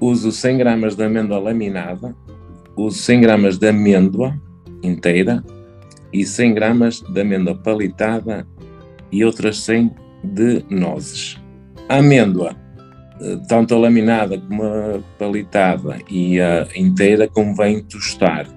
uso 0.00 0.32
100 0.32 0.58
gramas 0.58 0.96
de 0.96 1.04
amêndoa 1.04 1.38
laminada, 1.38 2.14
uso 2.76 2.98
100 2.98 3.20
gramas 3.20 3.58
de 3.58 3.68
amêndoa 3.68 4.40
inteira 4.82 5.44
e 6.12 6.24
100 6.24 6.54
gramas 6.54 7.00
de 7.00 7.20
amêndoa 7.20 7.54
palitada 7.56 8.46
e 9.12 9.24
outras 9.24 9.58
100 9.60 9.92
de 10.24 10.64
nozes. 10.70 11.40
A 11.88 11.98
amêndoa, 11.98 12.56
eh, 13.20 13.38
tanto 13.48 13.74
a 13.74 13.78
laminada 13.78 14.38
como 14.38 14.64
a 14.64 15.00
palitada 15.18 15.98
e 16.10 16.40
a 16.40 16.66
inteira, 16.74 17.28
convém 17.28 17.82
tostar 17.82 18.55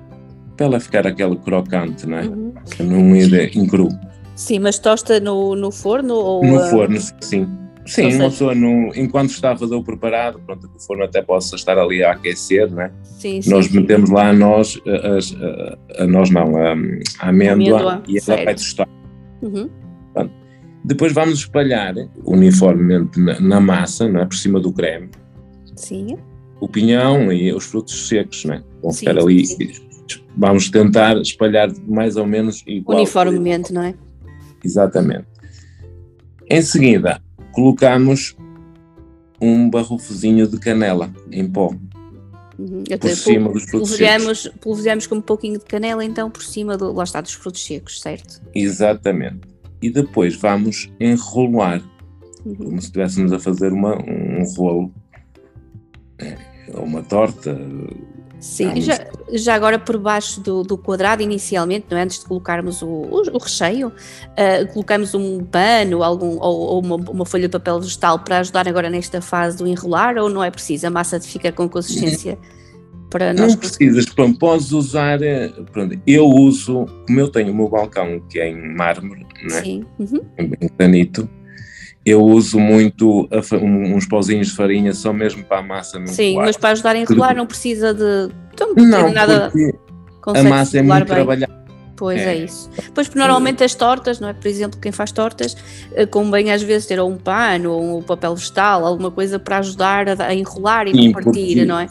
para 0.60 0.66
ela 0.66 0.80
ficar 0.82 1.08
aquele 1.08 1.38
crocante, 1.38 2.06
não 2.06 2.18
é? 2.18 2.24
Uhum. 2.24 2.54
Não 2.82 3.16
ir 3.16 3.56
em 3.56 3.66
cru. 3.66 3.88
Sim, 4.36 4.60
mas 4.60 4.78
tosta 4.78 5.18
no, 5.18 5.56
no 5.56 5.72
forno? 5.72 6.16
Ou, 6.16 6.44
no 6.44 6.58
uh... 6.58 6.70
forno, 6.70 7.00
sim. 7.22 7.48
Sim, 7.86 8.13
uma 8.18 8.25
pessoa, 8.25 8.54
no, 8.54 8.92
enquanto 8.94 9.32
está 9.32 9.54
a 9.54 9.58
fazer 9.58 9.74
o 9.74 9.82
preparado, 9.82 10.39
pronto, 10.46 10.70
o 10.75 10.80
forno 10.80 11.06
até 11.06 11.24
possa 11.24 11.56
estar 11.56 11.75
ali 11.80 12.04
a 12.04 12.12
aquecer, 12.12 12.70
não 12.70 12.84
é? 12.84 12.92
Sim, 13.04 13.42
sim, 13.42 13.50
Nós 13.50 13.66
sim. 13.66 13.80
metemos 13.80 14.12
lá 14.12 14.30
a 14.30 14.34
nós, 14.34 14.80
a, 14.86 15.98
a, 16.01 16.04
a 16.04 16.08
nós 16.08 16.30
não, 16.30 16.56
a, 16.56 16.74
a 17.20 17.30
amêndoa, 17.30 17.50
amêndoa, 17.50 18.04
e 18.08 18.18
ela 18.18 18.44
vai 18.46 18.54
tostar. 18.54 18.88
Uhum. 19.42 19.70
Depois 20.84 21.13
vamos 21.13 21.39
espalhar 21.39 21.96
uniformemente 22.25 23.20
na, 23.20 23.39
na, 23.39 23.60
massa, 23.60 24.08
não 24.08 24.22
é? 24.22 24.25
por 24.25 24.36
cima 24.36 24.60
do 24.60 24.72
creme. 24.72 25.10
Sim. 25.75 26.18
O 26.62 26.68
pinhão 26.68 27.32
e 27.34 27.51
os 27.51 27.66
frutos 27.66 28.08
secos, 28.08 28.46
não 28.46 28.56
é? 28.56 28.63
Vão 28.84 28.92
sim, 28.92 29.00
ficar 29.00 29.18
ali 29.18 29.42
vamos 30.36 30.70
tentar 30.70 31.18
espalhar 31.18 31.70
mais 31.88 32.16
ou 32.16 32.25
menos 32.25 32.63
igual. 32.66 32.98
Uniformemente, 32.98 33.74
não 33.74 33.84
é? 33.84 33.94
Exatamente. 34.63 35.25
Em 36.50 36.62
seguida, 36.62 37.22
colocamos 37.51 38.36
um 39.42 39.70
barrofozinho 39.70 40.48
de 40.48 40.60
canela 40.60 41.13
em 41.32 41.50
pó. 41.50 41.74
Uhum. 42.58 42.84
Por 43.00 43.10
cima 43.12 43.51
dos 43.54 43.63
frutos 43.63 43.89
polvilhamos, 43.92 44.44
secos. 44.44 44.60
Polvilhamos 44.60 45.08
com 45.08 45.16
um 45.16 45.22
pouquinho 45.22 45.60
de 45.60 45.66
canela, 45.66 46.04
então, 46.04 46.30
por 46.30 46.44
cima 46.44 46.78
do, 46.78 46.92
lá 46.92 47.06
está, 47.06 47.22
dos 47.22 47.34
frutos 47.34 47.63
secos, 47.63 48.01
certo? 48.01 48.42
Exatamente. 48.54 49.48
E 49.82 49.89
depois 49.89 50.36
vamos 50.36 50.92
enrolar, 51.00 51.82
uhum. 52.46 52.56
como 52.56 52.82
se 52.82 52.88
estivéssemos 52.88 53.32
a 53.32 53.39
fazer 53.39 53.72
uma, 53.72 53.96
um 53.96 54.44
rolo, 54.58 54.92
é, 56.18 56.36
uma 56.74 57.01
torta, 57.01 57.58
Sim, 58.39 58.79
já, 58.79 59.05
já 59.34 59.53
agora 59.53 59.77
por 59.77 59.98
baixo 59.98 60.39
do, 60.39 60.63
do 60.63 60.77
quadrado, 60.77 61.22
inicialmente, 61.22 61.88
não 61.89 61.98
é? 61.98 62.03
antes 62.03 62.19
de 62.19 62.25
colocarmos 62.25 62.81
o, 62.81 62.88
o, 62.88 63.22
o 63.34 63.38
recheio, 63.38 63.89
uh, 63.89 64.74
colocamos 64.74 65.13
um 65.13 65.43
pano 65.43 66.01
algum, 66.01 66.39
ou, 66.39 66.60
ou 66.60 66.79
uma, 66.79 66.96
uma, 66.96 67.25
folha 67.25 67.48
de 67.48 67.51
papel 67.51 67.81
vegetal 67.81 68.19
para 68.19 68.39
ajudar 68.39 68.67
agora 68.67 68.89
nesta 68.89 69.22
fase 69.22 69.58
do 69.58 69.67
enrolar, 69.67 70.17
ou 70.17 70.29
não 70.29 70.43
é 70.43 70.50
preciso? 70.50 70.88
A 70.88 70.89
massa 70.89 71.19
fica 71.19 71.51
com 71.51 71.67
consistência 71.67 72.38
para 73.10 73.34
nós. 73.34 73.51
Não 73.51 73.58
precisas, 73.58 74.05
pronto, 74.05 74.39
podes 74.39 74.72
usar. 74.72 75.22
Eh, 75.22 75.50
pronto, 75.72 76.00
eu 76.05 76.25
uso, 76.25 76.86
como 77.08 77.19
eu 77.19 77.27
tenho 77.27 77.51
o 77.51 77.55
meu 77.55 77.67
balcão 77.67 78.22
que 78.29 78.39
é 78.39 78.50
em 78.50 78.75
mármore, 78.75 79.25
não 79.43 79.58
é? 79.58 79.63
Sim. 79.63 79.86
Uhum. 80.00 80.22
em 80.38 80.69
granito, 80.77 81.29
eu 82.06 82.24
uso 82.24 82.60
muito 82.60 83.27
a, 83.32 83.56
uns 83.56 84.06
pauzinhos 84.08 84.48
de 84.48 84.53
farinha 84.53 84.94
só 84.94 85.12
mesmo 85.13 85.44
para 85.44 85.60
a 85.60 85.63
massa. 85.63 86.01
Sim, 86.08 86.36
mas 86.36 86.58
para 86.58 86.70
ajudar 86.70 86.96
a 86.96 87.00
enrolar 87.00 87.36
não 87.36 87.46
precisa 87.46 87.94
de. 87.94 88.32
Então, 88.53 88.74
não, 88.75 89.12
nada. 89.12 89.51
A 90.25 90.44
massa 90.44 90.79
é 90.79 90.82
muito 90.82 91.06
trabalhada. 91.06 91.60
Pois 92.00 92.22
é. 92.22 92.34
é. 92.34 92.38
isso. 92.38 92.70
Pois 92.96 93.13
normalmente 93.13 93.62
as 93.62 93.75
tortas, 93.75 94.22
não 94.22 94.29
é? 94.29 94.34
Por 94.34 94.48
exemplo, 94.48 94.79
quem 94.79 94.89
faz 94.89 95.12
tortas, 95.12 95.58
eh, 95.94 96.06
convém 96.06 96.50
às 96.50 96.62
vezes 96.62 96.88
ter 96.88 96.98
ou 96.98 97.10
um 97.10 97.18
pano 97.18 97.74
ou 97.74 97.98
um 98.00 98.01
papel 98.01 98.34
vegetal, 98.36 98.86
alguma 98.86 99.12
coisa 99.12 99.38
para 99.38 99.58
ajudar 99.58 100.08
a, 100.22 100.34
enrolar 100.34 100.88
e 100.88 100.94
Sim, 100.94 101.12
partir, 101.12 101.65
não 101.65 101.77
é? 101.77 101.89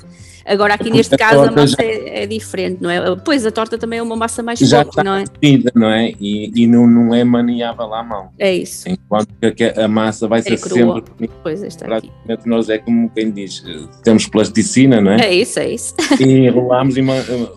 Agora 0.48 0.74
aqui 0.74 0.90
neste 0.90 1.16
caso 1.16 1.42
a 1.42 1.50
massa 1.50 1.76
já... 1.78 1.84
é, 1.84 2.22
é, 2.22 2.26
diferente, 2.26 2.82
não 2.82 2.90
é? 2.90 3.16
Pois 3.16 3.44
a 3.44 3.50
torta 3.50 3.76
também 3.76 3.98
é 3.98 4.02
uma 4.02 4.16
massa 4.16 4.42
mais 4.42 4.58
já 4.58 4.82
forte, 4.84 5.04
não 5.04 5.14
é? 5.14 5.24
Comida, 5.26 5.72
não 5.74 5.88
é? 5.88 6.14
E, 6.18 6.50
e 6.54 6.66
não, 6.66 6.86
não 6.86 7.14
é 7.14 7.22
maniável 7.22 7.92
à 7.92 8.02
mão. 8.02 8.30
É 8.38 8.54
isso. 8.54 8.88
Enquanto 8.88 9.28
que 9.54 9.64
a 9.64 9.86
massa 9.86 10.26
vai 10.26 10.40
é 10.40 10.42
ser 10.42 10.58
crua. 10.58 11.02
sempre. 11.04 11.30
Pois 11.42 11.62
está 11.62 11.84
Praticamente 11.84 12.32
aqui. 12.32 12.48
nós 12.48 12.68
é 12.70 12.78
como 12.78 13.10
quem 13.10 13.30
diz, 13.30 13.62
temos 14.02 14.26
plasticina, 14.26 15.00
não 15.00 15.12
é? 15.12 15.26
É 15.26 15.34
isso, 15.34 15.58
é 15.58 15.70
isso. 15.70 15.94
E 16.18 16.46
enrolamos 16.46 16.96
e 16.96 17.02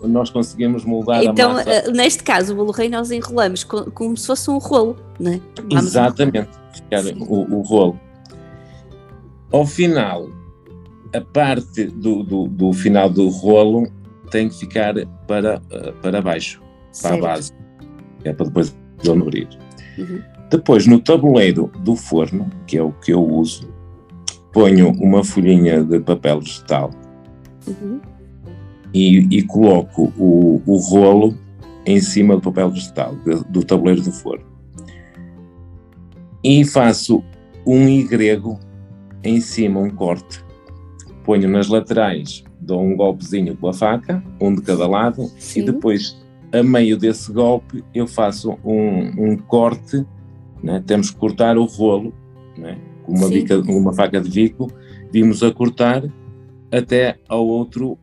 nós 0.06 0.30
conseguimos 0.30 0.84
moldar 0.84 1.24
então, 1.24 1.52
a 1.52 1.54
massa. 1.54 1.78
Então, 1.78 1.92
neste 1.92 2.22
caso, 2.22 2.52
o 2.52 2.56
bolo 2.56 2.72
rei 2.72 2.88
nós 2.88 3.10
enrolamos 3.10 3.64
como 3.64 4.16
se 4.16 4.26
fosse 4.26 4.50
um 4.50 4.58
rolo, 4.58 4.96
não 5.18 5.32
é? 5.32 5.40
Vamos 5.56 5.86
Exatamente, 5.86 6.48
o, 7.20 7.58
o 7.58 7.62
rolo. 7.62 7.98
Ao 9.50 9.66
final, 9.66 10.28
a 11.14 11.20
parte 11.20 11.86
do, 11.86 12.22
do, 12.22 12.48
do, 12.48 12.72
final 12.72 13.08
do 13.08 13.28
rolo 13.28 13.86
tem 14.30 14.48
que 14.48 14.60
ficar 14.60 14.94
para, 15.26 15.60
para 16.00 16.22
baixo, 16.22 16.62
certo. 16.90 17.20
para 17.20 17.32
a 17.32 17.34
base, 17.34 17.52
é 18.24 18.32
para 18.32 18.46
depois 18.46 18.74
ele 19.04 19.20
abrir. 19.20 19.48
Uhum. 19.98 20.22
Depois, 20.50 20.86
no 20.86 21.00
tabuleiro 21.00 21.70
do 21.80 21.96
forno, 21.96 22.50
que 22.66 22.76
é 22.76 22.82
o 22.82 22.92
que 22.92 23.12
eu 23.12 23.22
uso, 23.22 23.72
ponho 24.52 24.90
uma 24.92 25.24
folhinha 25.24 25.82
de 25.82 26.00
papel 26.00 26.40
vegetal 26.40 26.90
uhum. 27.66 28.00
e, 28.92 29.38
e, 29.38 29.42
coloco 29.42 30.12
o, 30.18 30.62
o 30.66 30.76
rolo 30.76 31.36
em 31.86 32.00
cima 32.00 32.36
do 32.36 32.42
papel 32.42 32.70
vegetal, 32.70 33.14
de, 33.16 33.42
do 33.50 33.64
tabuleiro 33.64 34.02
do 34.02 34.12
forno. 34.12 34.44
E 36.44 36.64
faço 36.64 37.22
um 37.66 37.88
Y 37.88 38.58
em 39.24 39.40
cima 39.40 39.80
um 39.80 39.90
corte, 39.90 40.44
ponho 41.24 41.48
nas 41.48 41.68
laterais, 41.68 42.44
dou 42.60 42.82
um 42.82 42.96
golpezinho 42.96 43.56
com 43.56 43.68
a 43.68 43.72
faca, 43.72 44.22
um 44.40 44.54
de 44.54 44.62
cada 44.62 44.86
lado, 44.86 45.30
Sim. 45.38 45.60
e 45.60 45.62
depois, 45.64 46.16
a 46.52 46.62
meio 46.62 46.96
desse 46.96 47.32
golpe, 47.32 47.84
eu 47.94 48.06
faço 48.06 48.58
um, 48.64 49.32
um 49.32 49.36
corte, 49.36 50.04
né? 50.62 50.82
temos 50.86 51.10
que 51.10 51.16
cortar 51.16 51.56
o 51.56 51.64
rolo, 51.64 52.12
né? 52.56 52.78
com 53.04 53.12
uma, 53.12 53.28
bica, 53.28 53.58
uma 53.58 53.92
faca 53.92 54.20
de 54.20 54.30
bico, 54.30 54.70
vimos 55.12 55.42
a 55.42 55.50
cortar 55.50 56.02
até 56.70 57.18
ao 57.28 57.46
outro 57.46 57.98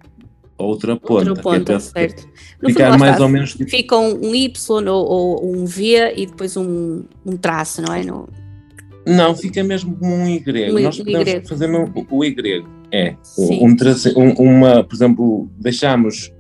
outra 0.58 0.96
ponta. 0.98 1.30
Outra 1.30 1.44
ponta, 1.44 1.74
é 1.74 1.80
certo. 1.80 2.28
ficar 2.66 2.98
mais 2.98 3.14
está, 3.14 3.24
ou 3.24 3.30
menos... 3.30 3.52
Fica 3.54 3.98
um 3.98 4.36
Y 4.36 4.88
ou, 4.88 5.06
ou, 5.06 5.56
um 5.56 5.66
V 5.66 6.14
e 6.16 6.26
depois 6.26 6.58
um, 6.58 7.04
um 7.26 7.38
traço, 7.38 7.82
não 7.82 7.94
é? 7.94 8.04
No... 8.04 8.28
Não, 9.10 9.36
fica 9.36 9.64
mesmo 9.64 9.96
como 9.98 10.14
um 10.14 10.28
Y. 10.28 10.72
Um, 10.72 10.80
Nós 10.80 10.98
podemos 10.98 11.28
y. 11.28 11.48
fazer 11.48 11.70
o, 11.70 12.08
o 12.10 12.24
Y. 12.24 12.66
É. 12.92 13.16
Um, 13.38 13.76
um, 14.16 14.32
uma, 14.40 14.84
por 14.84 14.96
exemplo, 14.96 15.50
deixamos 15.60 16.32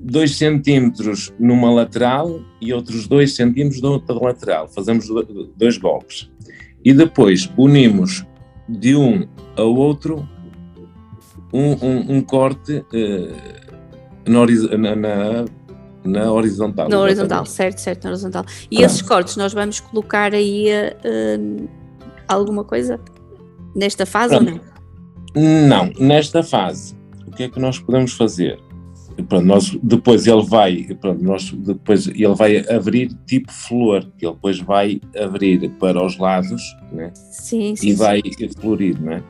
2 0.00 0.36
centímetros 0.36 1.32
numa 1.38 1.70
lateral 1.70 2.40
e 2.60 2.72
outros 2.72 3.06
2 3.06 3.34
centímetros 3.34 3.80
da 3.80 3.90
outra 3.90 4.14
lateral. 4.14 4.68
Fazemos 4.68 5.06
dois 5.56 5.76
golpes. 5.76 6.30
E 6.84 6.92
depois 6.92 7.50
unimos 7.56 8.24
de 8.68 8.94
um 8.94 9.26
ao 9.56 9.74
outro 9.74 10.28
um, 11.52 11.72
um, 11.84 12.16
um 12.16 12.20
corte 12.20 12.78
uh, 12.78 14.28
na, 14.78 14.94
na, 14.94 15.44
na, 16.04 16.32
horizontal. 16.32 16.88
Na 16.88 17.00
horizontal, 17.00 17.46
certo, 17.46 17.78
certo, 17.78 18.04
na 18.04 18.10
horizontal. 18.10 18.44
E 18.70 18.76
Pronto. 18.76 18.86
esses 18.86 19.02
cortes 19.02 19.36
nós 19.36 19.52
vamos 19.52 19.80
colocar 19.80 20.34
aí 20.34 20.66
uh, 20.68 21.68
alguma 22.28 22.64
coisa 22.64 23.00
nesta 23.74 24.06
fase 24.06 24.36
Pronto. 24.36 24.60
ou 25.34 25.42
não? 25.42 25.68
Não, 25.68 25.92
nesta 25.98 26.42
fase, 26.42 26.96
o 27.26 27.30
que 27.30 27.44
é 27.44 27.48
que 27.48 27.60
nós 27.60 27.78
podemos 27.78 28.12
fazer? 28.12 28.58
Pronto, 29.28 29.44
nós, 29.44 29.76
depois 29.82 30.26
ele 30.26 30.42
vai, 30.44 30.96
pronto, 31.00 31.22
nós, 31.22 31.50
depois 31.50 32.06
ele 32.06 32.34
vai 32.34 32.58
abrir 32.68 33.08
tipo 33.26 33.52
flor, 33.52 34.06
que 34.16 34.24
ele 34.24 34.34
depois 34.34 34.60
vai 34.60 35.00
abrir 35.18 35.68
para 35.70 36.04
os 36.04 36.16
lados, 36.18 36.62
né? 36.92 37.10
Sim, 37.14 37.74
sim. 37.74 37.88
E 37.88 37.94
vai 37.94 38.22
florir, 38.60 39.00
não 39.00 39.14
é? 39.14 39.22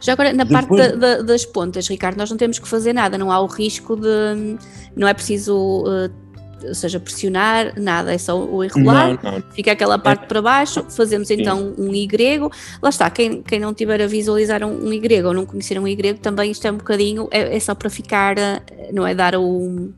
Já 0.00 0.14
agora, 0.14 0.32
na 0.32 0.44
Depois... 0.44 0.66
parte 0.66 0.76
da, 0.76 1.16
da, 1.16 1.22
das 1.22 1.44
pontas, 1.44 1.86
Ricardo, 1.88 2.16
nós 2.16 2.30
não 2.30 2.36
temos 2.36 2.58
que 2.58 2.66
fazer 2.66 2.92
nada, 2.92 3.16
não 3.16 3.30
há 3.30 3.40
o 3.40 3.46
risco 3.46 3.96
de. 3.96 4.58
Não 4.96 5.06
é 5.06 5.14
preciso. 5.14 5.84
Uh, 5.84 6.10
ou 6.68 6.74
seja, 6.74 7.00
pressionar, 7.00 7.72
nada, 7.80 8.12
é 8.12 8.18
só 8.18 8.38
o 8.38 8.62
enrolar, 8.64 9.18
não, 9.22 9.32
não. 9.32 9.42
fica 9.52 9.72
aquela 9.72 9.98
parte 9.98 10.24
é. 10.24 10.26
para 10.26 10.42
baixo, 10.42 10.84
fazemos 10.90 11.30
então 11.30 11.74
um 11.78 11.94
Y. 11.94 12.50
Lá 12.82 12.88
está, 12.88 13.10
quem, 13.10 13.42
quem 13.42 13.58
não 13.58 13.72
tiver 13.74 14.02
a 14.02 14.06
visualizar 14.06 14.62
um, 14.64 14.86
um 14.86 14.92
Y 14.92 15.24
ou 15.24 15.34
não 15.34 15.46
conhecer 15.46 15.78
um 15.78 15.86
Y, 15.86 16.18
também 16.18 16.50
isto 16.50 16.66
é 16.66 16.72
um 16.72 16.76
bocadinho, 16.76 17.28
é, 17.30 17.56
é 17.56 17.60
só 17.60 17.74
para 17.74 17.90
ficar, 17.90 18.38
eh, 18.38 18.62
não 18.92 19.06
é 19.06 19.14
dar 19.14 19.36
o 19.36 19.92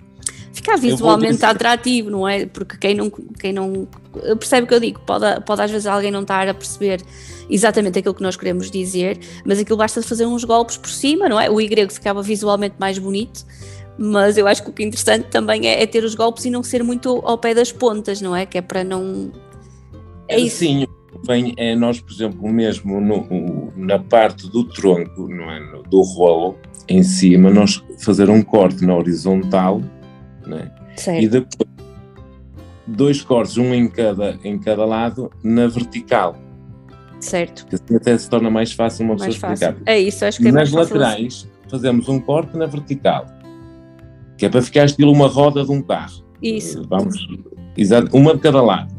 ficar 0.52 0.76
visualmente 0.76 1.44
atrativo, 1.44 2.10
não 2.10 2.28
é? 2.28 2.46
Porque 2.46 2.76
quem 2.76 2.94
não, 2.94 3.10
quem 3.10 3.52
não 3.52 3.88
percebe 4.38 4.64
o 4.64 4.66
que 4.66 4.74
eu 4.74 4.80
digo, 4.80 5.00
pode, 5.00 5.40
pode 5.42 5.62
às 5.62 5.70
vezes 5.70 5.86
alguém 5.86 6.10
não 6.10 6.22
estar 6.22 6.48
a 6.48 6.54
perceber 6.54 7.00
exatamente 7.48 7.98
aquilo 7.98 8.14
que 8.14 8.22
nós 8.22 8.36
queremos 8.36 8.70
dizer, 8.70 9.18
mas 9.44 9.58
aquilo 9.58 9.78
basta 9.78 10.02
fazer 10.02 10.26
uns 10.26 10.44
golpes 10.44 10.76
por 10.76 10.90
cima, 10.90 11.28
não 11.28 11.40
é? 11.40 11.50
O 11.50 11.60
Y 11.60 11.88
ficava 11.90 12.22
visualmente 12.22 12.74
mais 12.78 12.98
bonito, 12.98 13.44
mas 13.98 14.38
eu 14.38 14.46
acho 14.46 14.62
que 14.62 14.70
o 14.70 14.72
que 14.72 14.82
é 14.82 14.86
interessante 14.86 15.24
também 15.24 15.66
é, 15.66 15.82
é 15.82 15.86
ter 15.86 16.04
os 16.04 16.14
golpes 16.14 16.44
e 16.44 16.50
não 16.50 16.62
ser 16.62 16.84
muito 16.84 17.20
ao 17.24 17.36
pé 17.36 17.52
das 17.52 17.72
pontas, 17.72 18.20
não 18.20 18.34
é? 18.34 18.46
Que 18.46 18.58
é 18.58 18.62
para 18.62 18.84
não. 18.84 19.32
É 20.28 20.38
isso. 20.38 20.58
Sim, 20.58 20.86
bem, 21.26 21.54
é 21.56 21.74
nós, 21.74 22.00
por 22.00 22.12
exemplo, 22.12 22.48
mesmo 22.48 23.00
no, 23.00 23.72
na 23.76 23.98
parte 23.98 24.48
do 24.48 24.64
tronco, 24.64 25.28
não 25.28 25.50
é? 25.50 25.60
do 25.90 26.02
rolo, 26.02 26.56
em 26.88 27.02
cima, 27.02 27.50
nós 27.50 27.82
fazer 27.98 28.30
um 28.30 28.42
corte 28.42 28.84
na 28.84 28.94
horizontal, 28.94 29.82
né? 30.46 30.70
e 31.20 31.28
depois 31.28 31.68
dois 32.86 33.22
cortes, 33.22 33.56
um 33.56 33.74
em 33.74 33.88
cada, 33.88 34.38
em 34.42 34.58
cada 34.58 34.84
lado, 34.84 35.30
na 35.42 35.66
vertical. 35.66 36.36
Certo. 37.20 37.66
Que 37.66 37.74
assim 37.74 37.96
até 37.96 38.16
se 38.16 38.30
torna 38.30 38.48
mais 38.48 38.72
fácil 38.72 39.04
uma 39.04 39.16
mais 39.16 39.34
pessoa 39.34 39.50
fácil. 39.50 39.68
explicar. 39.70 39.92
É 39.92 39.98
isso, 39.98 40.24
acho 40.24 40.38
que 40.38 40.48
é 40.48 40.52
Nas 40.52 40.70
laterais, 40.70 41.48
assim. 41.48 41.70
fazemos 41.70 42.08
um 42.08 42.20
corte 42.20 42.56
na 42.56 42.66
vertical, 42.66 43.26
que 44.38 44.46
é 44.46 44.48
para 44.48 44.62
ficar 44.62 44.84
estilo 44.84 45.12
uma 45.12 45.26
roda 45.26 45.64
de 45.64 45.70
um 45.70 45.82
carro. 45.82 46.24
Isso. 46.40 46.82
Vamos, 46.88 47.26
exato, 47.76 48.16
uma 48.16 48.34
de 48.34 48.40
cada 48.40 48.62
lado. 48.62 48.96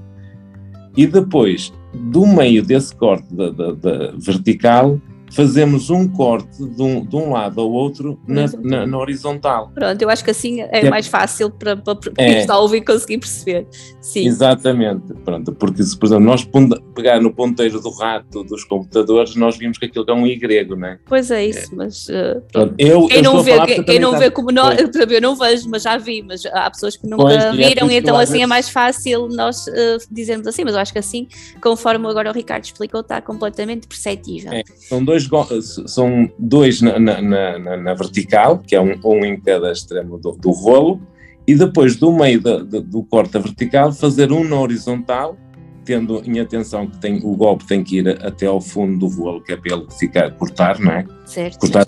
E 0.95 1.07
depois, 1.07 1.73
do 1.93 2.27
meio 2.27 2.63
desse 2.63 2.93
corte 2.95 3.33
da, 3.33 3.49
da, 3.49 3.71
da 3.71 4.11
vertical, 4.17 4.99
fazemos 5.31 5.89
um 5.89 6.07
corte 6.07 6.57
de 6.57 6.81
um, 6.81 7.05
de 7.05 7.15
um 7.15 7.31
lado 7.31 7.59
ao 7.61 7.71
outro 7.71 8.19
na, 8.27 8.45
na, 8.61 8.85
na, 8.85 8.97
horizontal. 8.97 9.71
Pronto, 9.73 10.01
eu 10.01 10.09
acho 10.09 10.23
que 10.23 10.31
assim 10.31 10.61
é, 10.61 10.85
é 10.85 10.89
mais 10.89 11.07
fácil 11.07 11.49
para, 11.49 11.77
para 11.77 11.95
quem 11.95 12.25
é. 12.25 12.39
está 12.39 12.55
a 12.55 12.59
ouvir 12.59 12.81
conseguir 12.81 13.19
perceber. 13.19 13.67
Sim. 14.01 14.27
Exatamente, 14.27 15.13
pronto, 15.25 15.53
porque 15.53 15.83
se, 15.83 15.97
por 15.97 16.07
exemplo, 16.07 16.25
nós 16.25 16.47
pegar 16.95 17.19
no 17.21 17.33
ponteiro 17.33 17.79
do 17.79 17.91
rato 17.91 18.43
dos 18.43 18.63
computadores, 18.63 19.35
nós 19.35 19.57
vimos 19.57 19.77
que 19.77 19.85
aquilo 19.85 20.05
é 20.07 20.13
um 20.13 20.25
Y, 20.25 20.75
não 20.77 20.87
é? 20.87 20.99
Pois 21.05 21.31
é 21.31 21.45
isso, 21.45 21.75
mas 21.75 22.07
uh, 22.07 22.41
pronto. 22.51 22.75
Eu, 22.77 23.07
quem 23.07 23.17
eu 23.17 23.23
não 23.23 23.43
vê, 23.43 23.65
quem, 23.65 23.83
quem 23.83 23.99
não 23.99 24.17
vê 24.17 24.31
como 24.31 24.51
nós, 24.51 24.77
eu 25.09 25.21
não 25.21 25.35
vejo, 25.35 25.69
mas 25.69 25.83
já 25.83 25.97
vi, 25.97 26.21
mas 26.21 26.45
há 26.45 26.69
pessoas 26.69 26.97
que 26.97 27.07
nunca 27.07 27.23
pois, 27.23 27.43
é 27.43 27.51
viram 27.51 27.89
e, 27.89 27.95
então 27.95 28.15
assim 28.15 28.33
vezes... 28.33 28.43
é 28.43 28.47
mais 28.47 28.69
fácil 28.69 29.27
nós 29.27 29.67
uh, 29.67 29.97
dizermos 30.11 30.47
assim, 30.47 30.63
mas 30.63 30.73
eu 30.73 30.79
acho 30.79 30.93
que 30.93 30.99
assim, 30.99 31.27
conforme 31.61 32.07
agora 32.07 32.29
o 32.29 32.33
Ricardo 32.33 32.63
explicou, 32.63 33.01
está 33.01 33.21
completamente 33.21 33.87
perceptível. 33.87 34.51
É, 34.53 34.63
são 34.75 35.03
dois 35.03 35.18
dois, 35.27 35.81
são 35.87 36.29
dois 36.37 36.81
na, 36.81 36.99
na, 36.99 37.21
na, 37.21 37.77
na, 37.77 37.93
vertical, 37.93 38.59
que 38.59 38.75
é 38.75 38.81
um, 38.81 38.99
um 39.03 39.25
em 39.25 39.39
cada 39.39 39.71
extremo 39.71 40.17
do, 40.17 40.31
do 40.33 40.51
rolo, 40.51 41.01
e 41.47 41.55
depois 41.55 41.95
do 41.95 42.11
meio 42.11 42.39
da, 42.41 42.57
do 42.57 43.03
corte 43.03 43.37
vertical 43.39 43.91
fazer 43.91 44.31
um 44.31 44.43
na 44.43 44.59
horizontal, 44.59 45.35
tendo 45.83 46.21
em 46.23 46.39
atenção 46.39 46.85
que 46.85 46.97
tem, 46.99 47.19
o 47.23 47.35
golpe 47.35 47.65
tem 47.65 47.83
que 47.83 47.97
ir 47.97 48.09
até 48.23 48.45
ao 48.45 48.61
fundo 48.61 48.99
do 48.99 49.07
rolo, 49.07 49.41
que 49.41 49.53
é 49.53 49.57
para 49.57 49.75
ele 49.75 49.87
ficar, 49.97 50.31
cortar, 50.35 50.79
não 50.79 50.91
é? 50.91 51.05
Certo. 51.25 51.59
Cortar 51.59 51.85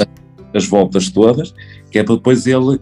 as 0.54 0.66
voltas 0.66 1.10
todas, 1.10 1.54
que 1.92 2.00
é 2.00 2.04
para 2.04 2.16
depois 2.16 2.48
ele, 2.48 2.80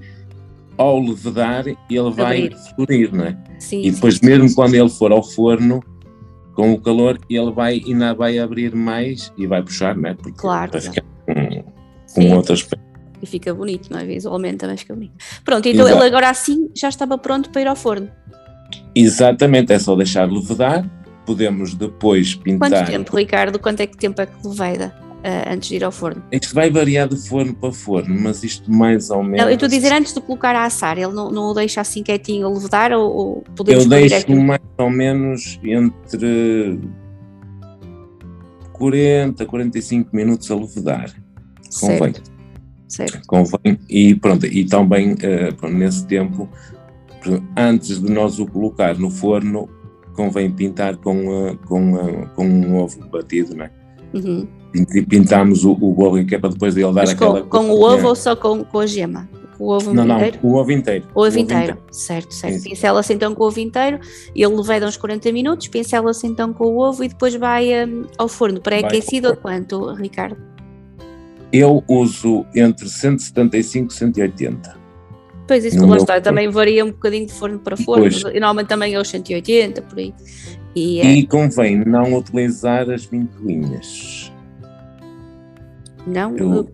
ao 0.78 1.00
levedar, 1.02 1.68
ele 1.68 2.12
vai 2.12 2.46
Abrir. 2.46 2.58
florir, 2.76 3.14
não 3.14 3.26
é? 3.26 3.38
Sim, 3.60 3.82
e 3.82 3.92
depois, 3.92 4.16
sim, 4.16 4.26
mesmo 4.26 4.48
sim. 4.48 4.56
quando 4.56 4.76
ele 4.76 4.90
for 4.90 5.12
ao 5.12 5.22
forno, 5.22 5.84
com 6.60 6.74
o 6.74 6.82
calor 6.82 7.18
ele 7.30 7.52
vai 7.54 7.82
ainda 7.88 8.14
vai 8.14 8.38
abrir 8.38 8.76
mais 8.76 9.32
e 9.38 9.48
vai 9.48 9.64
puxar, 9.64 9.96
né? 9.96 10.14
Porque 10.14 10.38
claro, 10.38 10.74
vai 10.74 10.82
ficar 10.82 11.04
com, 11.26 11.64
com 12.14 12.36
outro 12.36 12.52
aspecto. 12.52 12.84
E 13.22 13.26
fica 13.26 13.54
bonito, 13.54 13.90
não 13.90 13.98
é? 13.98 14.06
Visualmente 14.06 14.58
também 14.58 14.76
fica 14.76 14.94
bonito. 14.94 15.14
Pronto, 15.46 15.66
então 15.70 15.88
Exato. 15.88 16.04
ele 16.04 16.08
agora 16.10 16.30
assim 16.30 16.70
já 16.76 16.90
estava 16.90 17.18
pronto 17.18 17.50
para 17.50 17.62
ir 17.62 17.68
ao 17.68 17.78
forno. 17.78 18.10
Exatamente, 18.94 19.72
é 19.72 19.80
só 19.80 19.96
deixar 19.96 20.30
levedar. 20.30 20.86
Podemos 21.26 21.74
depois 21.76 22.36
pintar. 22.36 22.70
Quanto 22.70 22.88
tempo, 22.88 23.16
Ricardo? 23.16 23.58
Quanto 23.58 23.80
é 23.80 23.88
que 23.88 23.96
tempo 23.96 24.22
é 24.22 24.26
que 24.26 24.46
leveda? 24.46 24.94
Uh, 25.20 25.54
antes 25.54 25.70
de 25.70 25.76
ir 25.76 25.84
ao 25.84 25.92
forno? 25.92 26.24
Isto 26.32 26.54
vai 26.54 26.70
variar 26.70 27.08
de 27.08 27.18
forno 27.28 27.54
para 27.54 27.72
forno, 27.72 28.16
mas 28.20 28.44
isto 28.44 28.72
mais 28.72 29.10
ou 29.10 29.24
menos. 29.24 29.40
Não, 29.40 29.50
eu 29.50 29.54
estou 29.54 29.68
a 29.68 29.70
dizer 29.70 29.92
antes 29.92 30.14
de 30.14 30.22
colocar 30.22 30.56
a 30.56 30.66
assar, 30.66 30.98
ele 30.98 31.12
não, 31.14 31.32
não 31.32 31.44
o 31.52 31.54
deixa 31.54 31.82
assim 31.82 32.04
quietinho 32.04 32.48
a 32.48 32.50
levedar 32.50 32.92
ou, 32.92 33.16
ou 33.16 33.44
podemos 33.56 33.84
Eu 33.84 33.90
deixo 33.90 34.26
direto? 34.28 34.36
mais 34.36 34.62
ou 34.78 34.90
menos 34.90 35.60
entre 35.64 36.80
40 38.74 39.44
a 39.44 39.46
45 39.46 40.16
minutos 40.16 40.50
a 40.50 40.56
levedar. 40.56 41.14
Convém. 41.80 42.14
certo. 42.88 43.22
Convém, 43.28 43.80
e 43.90 44.16
pronto, 44.16 44.46
e 44.46 44.66
também 44.66 45.14
uh, 45.14 45.68
nesse 45.68 46.08
tempo, 46.08 46.50
antes 47.56 48.02
de 48.02 48.12
nós 48.12 48.40
o 48.40 48.48
colocar 48.48 48.98
no 48.98 49.12
forno, 49.12 49.70
convém 50.16 50.50
pintar 50.52 50.98
com, 50.98 51.28
uh, 51.28 51.58
com, 51.60 51.94
uh, 51.94 52.30
com 52.36 52.46
um 52.46 52.78
ovo 52.78 53.08
batido, 53.08 53.56
não 53.56 53.66
é? 53.66 53.72
Uhum. 54.14 54.48
Pintamos 55.08 55.66
o, 55.66 55.72
o 55.72 55.94
bolo 55.94 56.24
que 56.26 56.36
é 56.36 56.40
para 56.40 56.50
depois 56.50 56.76
ele 56.76 56.86
dar 56.86 56.94
Mas 56.94 57.10
aquela. 57.12 57.42
Com, 57.42 57.50
com 57.50 57.70
o 57.72 57.82
ovo 57.82 58.08
ou 58.10 58.16
só 58.16 58.36
com, 58.36 58.64
com 58.64 58.80
a 58.80 58.86
gema? 58.86 59.28
o 59.60 59.72
ovo 59.74 59.94
não, 59.94 60.06
inteiro? 60.06 60.38
Não, 60.42 60.50
o 60.50 60.56
ovo 60.56 60.72
inteiro. 60.72 61.06
O 61.14 61.20
ovo, 61.20 61.38
inteiro. 61.38 61.64
inteiro. 61.64 61.80
certo, 61.92 62.34
certo. 62.34 62.64
Pincela-se 62.64 63.14
então 63.14 63.36
com 63.36 63.44
o 63.44 63.48
ovo 63.48 63.60
inteiro, 63.60 64.00
ele 64.34 64.56
leveda 64.56 64.88
uns 64.88 64.96
40 64.96 65.32
minutos, 65.34 65.68
pincela-se 65.68 66.26
então 66.26 66.54
com 66.54 66.66
o 66.66 66.78
ovo 66.80 67.04
e 67.04 67.10
depois 67.10 67.36
vai 67.36 67.86
um, 67.86 68.06
ao 68.18 68.30
forno 68.30 68.62
pré-aquecido 68.62 69.28
a 69.28 69.36
quanto, 69.36 69.94
Ricardo? 69.94 70.38
Eu 71.52 71.84
uso 71.88 72.46
entre 72.56 72.88
175 72.88 73.92
e 73.92 73.96
180. 73.96 74.80
Pois, 75.48 75.66
isso 75.66 75.80
que 75.80 75.86
lá 75.86 75.98
está, 75.98 76.22
também 76.22 76.48
varia 76.48 76.86
um 76.86 76.92
bocadinho 76.92 77.26
de 77.26 77.34
forno 77.34 77.58
para 77.58 77.76
forno, 77.76 78.04
pois. 78.04 78.22
e 78.22 78.40
normalmente 78.40 78.68
também 78.68 78.94
é 78.94 79.00
os 79.00 79.10
180, 79.10 79.82
por 79.82 79.98
aí. 79.98 80.14
E, 80.76 81.02
é... 81.02 81.12
e 81.16 81.26
convém 81.26 81.84
não 81.84 82.14
utilizar 82.14 82.88
as 82.90 83.06
ventoinhas. 83.06 84.29
Não? 86.10 86.36
Eu, 86.38 86.72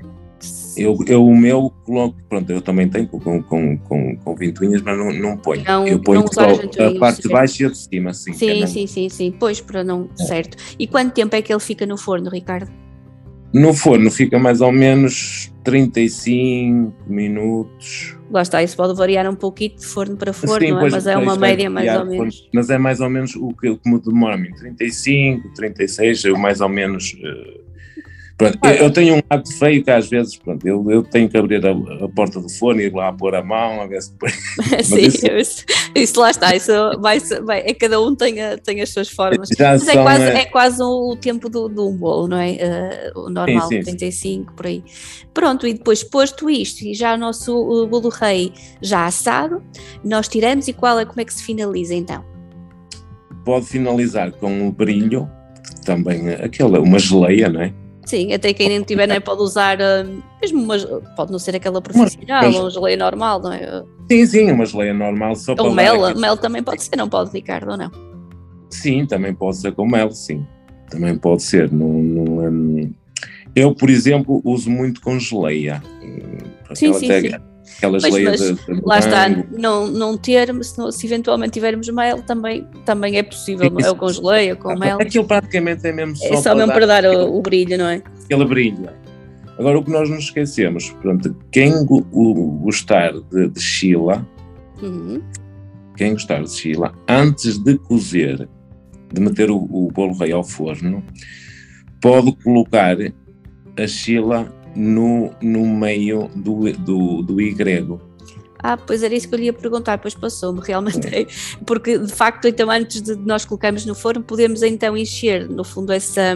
eu, 0.78 0.98
eu, 1.08 1.26
o 1.26 1.36
meu 1.36 1.72
coloco, 1.86 2.16
pronto, 2.28 2.50
eu 2.52 2.62
também 2.62 2.90
tenho 2.90 3.08
com, 3.08 3.42
com, 3.42 3.78
com, 3.78 4.16
com 4.18 4.36
ventoinhas, 4.36 4.82
mas 4.82 4.98
não, 4.98 5.12
não 5.12 5.38
ponho. 5.38 5.64
Não, 5.64 5.88
eu 5.88 6.00
ponho 6.00 6.26
só 6.32 6.42
a 6.44 7.00
parte 7.00 7.22
de 7.22 7.30
baixo 7.30 7.64
e 7.64 7.66
a 7.66 7.70
de 7.70 7.78
cima, 7.78 8.10
assim. 8.12 8.34
Sim, 8.34 8.64
é 8.64 8.68
sim, 8.68 8.88
sim, 8.88 9.10
sim, 9.10 9.36
pois, 9.38 9.62
para 9.62 9.84
não, 9.84 10.10
é. 10.20 10.24
certo. 10.24 10.58
E 10.78 10.86
quanto 10.88 11.14
tempo 11.14 11.36
é 11.36 11.42
que 11.42 11.52
ele 11.54 11.60
fica 11.60 11.86
no 11.86 11.98
forno, 11.98 12.30
Ricardo? 12.30 12.70
No 13.54 13.74
forno 13.74 14.12
fica 14.12 14.38
mais 14.38 14.60
ou 14.60 14.72
menos 14.72 15.54
35 15.64 16.94
minutos. 17.08 18.18
Lá 18.30 18.42
está, 18.42 18.62
isso 18.62 18.76
pode 18.76 18.94
variar 18.98 19.30
um 19.30 19.36
pouquinho 19.36 19.78
de 19.78 19.86
forno 19.86 20.18
para 20.18 20.34
forno, 20.34 20.60
Sim, 20.60 20.74
é? 20.74 20.90
mas 20.90 21.08
é 21.08 21.16
uma 21.16 21.38
média 21.38 21.70
mais 21.70 21.88
ou 21.98 22.06
menos. 22.06 22.38
Forno, 22.38 22.50
mas 22.54 22.70
é 22.70 22.78
mais 22.78 23.00
ou 23.00 23.10
menos 23.10 23.36
o 23.36 23.54
que, 23.54 23.70
o 23.70 23.78
que 23.78 23.90
me 23.90 24.00
demora 24.00 24.36
a 24.36 24.38
mim, 24.38 24.52
35, 24.52 25.54
36, 25.54 26.26
eu 26.26 26.38
mais 26.38 26.60
ou 26.60 26.68
menos 26.68 27.14
uh, 27.14 27.65
Pronto, 28.38 28.60
eu, 28.64 28.72
eu, 28.72 28.92
tenho 28.92 29.16
um 29.16 29.22
hábito 29.30 29.58
feio 29.58 29.82
que 29.82 29.90
às 29.90 30.10
vezes 30.10 30.36
pronto, 30.36 30.68
eu, 30.68 30.92
eu 30.92 31.04
tenho 31.04 31.30
que 31.30 31.38
abrir 31.38 31.66
a, 31.66 31.72
a 31.72 32.10
porta 32.10 32.42
do 32.42 32.50
fone 32.50 32.84
e 32.84 32.88
ir 32.88 32.94
lá 32.94 33.14
pôr 33.14 33.34
a 33.34 33.42
mão, 33.42 33.82
a 33.82 33.88
ver 33.88 34.02
se 34.02 34.12
depois. 34.12 34.34
Sim, 34.84 35.00
isso... 35.00 35.26
Isso, 35.26 35.66
isso, 35.96 36.20
lá 36.20 36.32
está, 36.32 36.54
isso 36.54 36.72
vai, 37.00 37.20
vai, 37.20 37.60
é 37.62 37.74
cada 37.74 38.02
um 38.02 38.14
tem, 38.14 38.42
a, 38.42 38.58
tem 38.58 38.82
as 38.82 38.90
suas 38.90 39.08
formas. 39.08 39.48
Já 39.58 39.72
Mas 39.72 39.88
é 39.88 39.94
quase, 39.94 40.24
é... 40.24 40.38
é 40.40 40.46
quase 40.46 40.84
o 40.84 41.16
tempo 41.16 41.48
do, 41.48 41.70
do 41.70 41.90
bolo, 41.92 42.28
não 42.28 42.38
é? 42.38 43.12
Uh, 43.16 43.22
o 43.22 43.30
normal, 43.30 43.70
sim, 43.70 43.82
sim, 43.82 43.96
35 43.96 44.12
sim. 44.50 44.56
por 44.56 44.66
aí. 44.66 44.84
Pronto, 45.34 45.66
e 45.66 45.74
depois 45.74 46.04
posto 46.04 46.50
isto 46.50 46.84
e 46.84 46.94
já 46.94 47.14
o 47.14 47.18
nosso 47.18 47.88
bolo 47.88 48.10
rei 48.10 48.52
já 48.82 49.06
assado, 49.06 49.64
nós 50.04 50.28
tiramos 50.28 50.68
e 50.68 50.74
qual 50.74 51.00
é, 51.00 51.06
como 51.06 51.22
é 51.22 51.26
que 51.26 51.34
se 51.34 51.42
finaliza 51.42 51.96
então? 51.96 52.24
Pode 53.46 53.66
finalizar 53.66 54.34
com 54.34 54.68
o 54.68 54.72
brilho, 54.74 55.30
também 55.86 56.32
aquela, 56.32 56.82
uma 56.82 57.00
geleia, 57.00 57.48
não 57.48 57.62
é? 57.62 57.85
Sim, 58.06 58.34
até 58.34 58.54
quem 58.54 58.70
nem 58.70 58.82
tiver 58.84 59.08
nem 59.08 59.20
pode 59.20 59.42
usar, 59.42 59.80
uh, 59.80 60.24
mesmo 60.42 60.68
pode 61.16 61.32
não 61.32 61.40
ser 61.40 61.56
aquela 61.56 61.82
profissional, 61.82 62.44
mas, 62.44 62.56
uma 62.56 62.70
geleia 62.70 62.98
normal, 62.98 63.42
não 63.42 63.52
é? 63.52 63.84
Sim, 64.10 64.26
sim, 64.28 64.52
uma 64.52 64.66
geleia 64.66 64.94
normal 64.94 65.36
só 65.36 65.56
ou 65.58 65.74
mel, 65.74 66.06
aqui. 66.06 66.20
mel 66.20 66.38
também 66.38 66.62
pode 66.62 66.84
ser, 66.84 66.96
não 66.96 67.10
pode, 67.10 67.32
Ricardo, 67.32 67.72
ou 67.72 67.78
não? 67.78 67.92
Sim, 68.70 69.06
também 69.06 69.34
pode 69.34 69.58
ser 69.58 69.74
com 69.74 69.88
mel, 69.88 70.12
sim. 70.12 70.46
Também 70.90 71.18
pode 71.18 71.42
ser. 71.42 71.72
Não, 71.72 71.88
não, 71.88 72.48
um, 72.48 72.94
eu, 73.56 73.74
por 73.74 73.90
exemplo, 73.90 74.40
uso 74.44 74.70
muito 74.70 75.02
com 75.02 75.18
geleia. 75.18 75.82
Sim, 76.76 76.94
sim, 76.94 77.08
sim 77.22 77.55
aquela 77.78 78.00
geleia 78.00 78.32
mas, 78.32 78.40
de, 78.40 78.54
de 78.54 78.82
Lá 78.86 79.00
está, 79.00 79.30
não, 79.30 79.88
não 79.88 80.18
ter, 80.18 80.54
se, 80.64 80.92
se, 80.92 81.06
eventualmente 81.06 81.54
tivermos 81.54 81.88
mel, 81.90 82.22
também, 82.22 82.68
também 82.86 83.18
é 83.18 83.24
possível, 83.24 83.70
não 83.70 83.80
é? 83.80 83.90
Ou 83.90 83.96
com 83.96 84.10
geleia, 84.10 84.56
com 84.56 84.78
mel. 84.78 84.98
Aquilo 85.02 85.26
praticamente 85.26 85.86
é 85.88 85.92
mesmo 85.92 86.16
só. 86.16 86.26
É 86.26 86.38
só 86.38 86.56
mesmo 86.56 86.74
para 86.74 86.86
dar, 86.86 87.06
o, 87.06 87.38
o, 87.38 87.42
brilho, 87.42 87.78
não 87.78 87.88
é? 87.88 88.02
Aquele 88.24 88.46
brilho. 88.46 88.90
Agora, 89.58 89.80
o 89.80 89.84
que 89.84 89.92
nós 89.92 90.10
nos 90.10 90.26
esquecemos, 90.26 90.90
pronto, 91.02 91.36
quem 91.52 91.86
gostar 91.86 93.14
de, 93.32 93.50
de 93.50 93.60
Sheila, 93.60 94.28
uhum. 94.82 95.22
quem 95.96 96.14
gostar 96.14 96.44
de 96.44 96.52
Sheila, 96.52 96.94
antes 97.08 97.58
de 97.58 97.78
cozer, 97.78 98.50
de 99.14 99.22
meter 99.22 99.50
o, 99.50 99.58
o 99.58 99.90
bolo 99.94 100.14
rei 100.18 100.34
ao 100.34 100.44
forno, 100.44 101.04
pode 102.02 102.34
colocar 102.44 102.98
a 103.78 103.88
Sheila 103.88 104.54
no, 104.76 105.32
no 105.42 105.66
meio 105.66 106.30
do, 106.36 106.72
do, 106.74 107.22
do 107.22 107.36
grego. 107.56 108.02
Ah, 108.68 108.78
pois 108.78 109.04
era 109.04 109.14
isso 109.14 109.30
que 109.30 109.36
eu 109.36 109.40
lhe 109.40 109.46
ia 109.46 109.54
perguntar, 109.54 110.00
pois 110.00 110.16
passou-me 110.16 110.60
realmente, 110.66 111.08
é. 111.08 111.28
porque 111.66 112.00
de 112.00 112.12
facto 112.12 112.48
então 112.48 112.72
antes 112.72 113.02
de 113.02 113.16
nós 113.16 113.46
colocarmos 113.46 113.86
no 113.86 113.94
forno 113.94 114.24
podemos 114.24 114.64
então 114.64 114.98
encher 114.98 115.48
no 115.48 115.64
fundo 115.64 115.94
essa... 115.94 116.36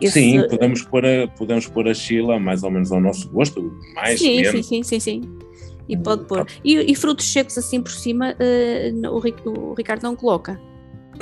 Esse... 0.00 0.14
Sim, 0.14 0.48
podemos 0.48 0.82
pôr, 0.82 1.06
a, 1.06 1.28
podemos 1.28 1.66
pôr 1.68 1.88
a 1.88 1.94
chila 1.94 2.38
mais 2.40 2.64
ou 2.64 2.70
menos 2.70 2.90
ao 2.90 3.00
nosso 3.00 3.28
gosto, 3.30 3.72
mais 3.94 4.18
sim. 4.18 4.44
Sim, 4.44 4.62
sim, 4.62 4.82
sim, 4.82 5.00
sim, 5.00 5.38
e 5.88 5.96
pode 5.96 6.24
pôr. 6.24 6.46
E, 6.64 6.90
e 6.90 6.94
frutos 6.96 7.30
secos 7.30 7.56
assim 7.56 7.80
por 7.80 7.92
cima 7.92 8.34
uh, 8.34 9.08
o, 9.08 9.70
o 9.70 9.74
Ricardo 9.74 10.02
não 10.02 10.16
coloca? 10.16 10.60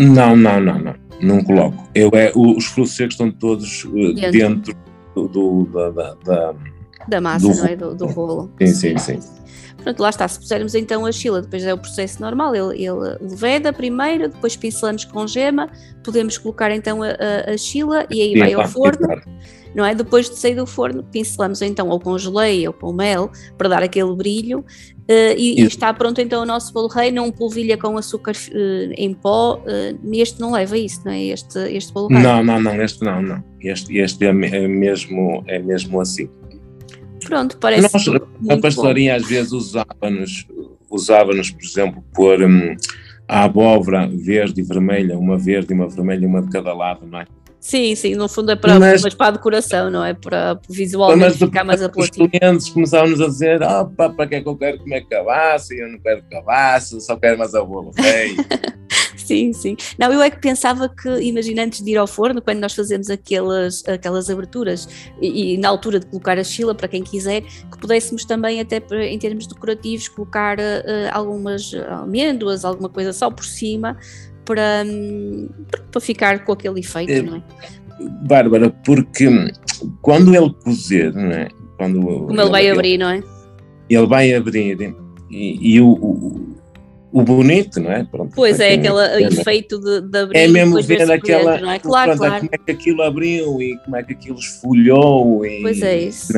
Não, 0.01 0.35
não, 0.35 0.59
não, 0.59 0.79
não, 0.79 0.95
não 1.21 1.45
coloco. 1.45 1.87
Eu, 1.95 2.11
é, 2.15 2.33
os 2.35 2.65
frutos 2.65 2.97
secos 2.97 3.15
estão 3.15 3.31
todos 3.31 3.85
uh, 3.85 4.15
dentro. 4.15 4.33
dentro 4.33 4.77
do, 5.15 5.29
do 5.29 5.65
da, 5.67 5.91
da, 5.91 6.15
da, 6.25 6.55
da, 7.09 7.21
massa, 7.21 7.49
do, 7.49 7.57
não 7.57 7.67
é? 7.67 7.77
Do, 7.77 7.95
do 7.95 8.07
rolo. 8.07 8.53
Sim, 8.61 8.67
sim, 8.67 8.99
sim. 8.99 9.21
Pronto, 9.85 10.01
lá 10.01 10.11
está. 10.11 10.27
Se 10.27 10.39
pusermos 10.39 10.75
então 10.75 11.05
a 11.05 11.13
chila, 11.13 11.43
depois 11.43 11.63
é 11.65 11.73
o 11.73 11.79
processo 11.79 12.21
normal, 12.21 12.55
ele, 12.55 12.85
ele 12.85 13.19
leveda 13.21 13.73
primeiro, 13.73 14.29
depois 14.29 14.57
pincelamos 14.57 15.05
com 15.05 15.27
gema, 15.27 15.69
podemos 16.03 16.39
colocar 16.39 16.71
então 16.71 17.03
a, 17.03 17.09
a, 17.09 17.53
a 17.53 17.59
chila 17.59 18.07
e 18.11 18.23
aí 18.23 18.33
sim, 18.33 18.39
vai 18.39 18.53
ao 18.55 18.67
forno. 18.67 19.07
Não 19.75 19.85
é? 19.85 19.93
Depois 19.93 20.31
de 20.31 20.37
sair 20.37 20.55
do 20.55 20.67
forno, 20.67 21.03
pincelamos 21.03 21.61
então 21.61 21.89
ou 21.89 21.99
com 21.99 22.17
geleia 22.17 22.71
ou 22.71 22.73
com 22.73 22.93
mel 22.93 23.31
para 23.59 23.69
dar 23.69 23.83
aquele 23.83 24.15
brilho 24.15 24.61
uh, 24.61 25.35
e, 25.37 25.61
e, 25.61 25.67
está 25.67 25.93
pronto 25.93 26.21
então 26.21 26.43
o 26.43 26.47
nosso 26.47 26.73
bolo 26.73 26.87
rei, 26.87 27.11
não 27.11 27.33
polvilha 27.33 27.77
com 27.77 27.99
açúcar 27.99 28.35
uh, 28.35 28.93
em 28.97 29.13
pó, 29.13 29.57
uh, 29.57 29.99
neste 30.01 30.41
não 30.41 30.53
leva 30.53 30.79
isso, 30.79 31.03
não 31.05 31.11
é? 31.11 31.25
Este, 31.25 31.59
este 31.59 31.93
bolo 31.93 32.07
rei. 32.07 32.23
Não, 32.23 32.45
não, 32.45 32.63
não, 32.63 32.81
este 32.81 33.03
não, 33.03 33.21
não. 33.21 33.43
Este, 33.61 33.99
este 33.99 34.25
é, 34.25 34.29
é 34.29 34.69
mesmo, 34.69 35.43
é 35.49 35.59
mesmo 35.59 36.01
assim. 36.01 36.31
Pronto, 37.25 37.59
parece. 37.59 37.83
Nós, 37.93 38.23
a 38.51 38.57
pastelaria 38.59 39.17
às 39.17 39.27
vezes 39.27 39.53
usava-nos, 39.53 40.47
usava-nos, 40.91 41.51
por 41.51 41.63
exemplo, 41.63 42.05
pôr 42.15 42.43
hum, 42.43 42.77
a 43.29 43.45
abóbora 43.45 44.09
verde 44.09 44.61
e 44.61 44.65
vermelha, 44.65 45.19
uma 45.19 45.39
verde 45.39 45.73
e 45.73 45.75
uma 45.75 45.89
vermelha, 45.89 46.27
uma 46.27 46.43
de 46.43 46.51
cada 46.51 46.73
lado, 46.73 47.07
não 47.07 47.21
é? 47.21 47.27
Sim, 47.65 47.95
sim, 47.95 48.15
no 48.15 48.29
fundo 48.29 48.53
é 48.53 48.57
para, 48.57 48.79
mas, 48.79 49.01
mas 49.01 49.15
para 49.15 49.29
a 49.29 49.31
decoração, 49.31 49.91
não 49.91 50.05
é? 50.05 50.13
Para 50.13 50.61
visualmente 50.69 51.21
mas 51.21 51.37
ficar 51.39 51.65
mais 51.65 51.81
apelativo. 51.81 52.25
Os 52.27 52.31
clientes 52.31 52.69
começavam-nos 52.69 53.23
a 53.23 53.27
dizer: 53.27 53.61
pá, 53.97 54.11
para 54.11 54.27
que 54.27 54.35
é 54.35 54.43
que 54.43 54.49
eu 54.49 54.55
quero 54.55 54.79
comer 54.81 55.07
cabaça? 55.09 55.73
Eu 55.73 55.89
não 55.89 55.99
quero 55.99 56.23
cabaça, 56.31 57.01
só 57.01 57.17
quero 57.17 57.39
mais 57.39 57.55
a 57.55 57.65
bolo 57.65 57.91
rei. 57.97 58.37
sim, 59.25 59.53
sim. 59.53 59.77
Não, 59.99 60.13
eu 60.13 60.23
é 60.23 60.31
que 60.31 60.39
pensava 60.39 60.89
que, 60.89 61.09
imagina, 61.21 61.63
antes 61.63 61.83
de 61.83 61.91
ir 61.91 61.97
ao 61.97 62.07
forno, 62.07 62.41
quando 62.43 62.59
nós 62.59 62.75
fazemos 62.75 63.11
aquelas, 63.11 63.83
aquelas 63.89 64.29
aberturas 64.29 64.89
e, 65.21 65.55
e 65.55 65.59
na 65.59 65.69
altura 65.69 65.99
de 65.99 66.07
colocar 66.07 66.39
a 66.39 66.45
chila, 66.45 66.75
para 66.75 66.89
quem 66.89 67.03
quiser, 67.03 67.43
que 67.43 67.79
pudéssemos 67.79 68.25
também, 68.25 68.61
até 68.61 68.83
em 69.07 69.19
termos 69.19 69.47
decorativos, 69.47 70.09
colocar 70.09 70.59
uh, 70.59 70.63
algumas 71.13 71.73
amêndoas, 71.89 72.65
alguma 72.65 72.89
coisa 72.89 73.13
só 73.13 73.31
por 73.31 73.45
cima, 73.45 73.97
para, 74.45 74.85
hum, 74.87 75.49
para 75.91 76.01
ficar 76.01 76.45
com 76.45 76.53
aquele 76.53 76.81
efeito, 76.81 77.13
é, 77.13 77.23
não 77.23 77.37
é? 77.37 77.43
Bárbara, 78.27 78.71
porque 78.85 79.29
quando 80.03 80.35
ele 80.35 80.53
cozer, 80.63 81.13
não 81.15 81.31
é? 81.31 81.49
Quando 81.77 82.01
Como 82.01 82.33
ele, 82.33 82.41
ele 82.43 82.51
vai 82.51 82.71
abrir, 82.71 82.99
não 82.99 83.09
é? 83.09 83.23
Ele 83.89 84.07
vai 84.07 84.35
abrir 84.35 84.95
e, 85.31 85.75
e 85.75 85.81
o, 85.81 85.89
o 85.89 86.54
o 87.15 87.23
bonito, 87.23 87.79
não 87.79 87.93
é? 87.93 88.03
Pronto, 88.03 88.33
pois 88.35 88.59
é, 88.59 88.75
aquele 88.75 88.99
é, 88.99 89.29
efeito 89.29 89.79
de, 89.79 90.01
de 90.01 90.19
abrir. 90.19 90.37
É 90.37 90.49
mesmo 90.49 90.83
ver 90.83 91.09
aquela. 91.13 91.61
Não 91.61 91.71
é? 91.71 91.79
Claro, 91.79 92.17
pronto, 92.17 92.19
claro. 92.19 92.41
Como 92.41 92.51
é 92.53 92.59
que 92.59 92.73
aquilo 92.73 93.03
abriu 93.03 93.63
e 93.63 93.79
como 93.85 93.95
é 93.95 94.03
que 94.03 94.15
aquilo 94.15 94.37
esfolhou. 94.37 95.47
E, 95.47 95.63
pois 95.63 95.81
é 95.81 95.97
isso. 95.97 96.33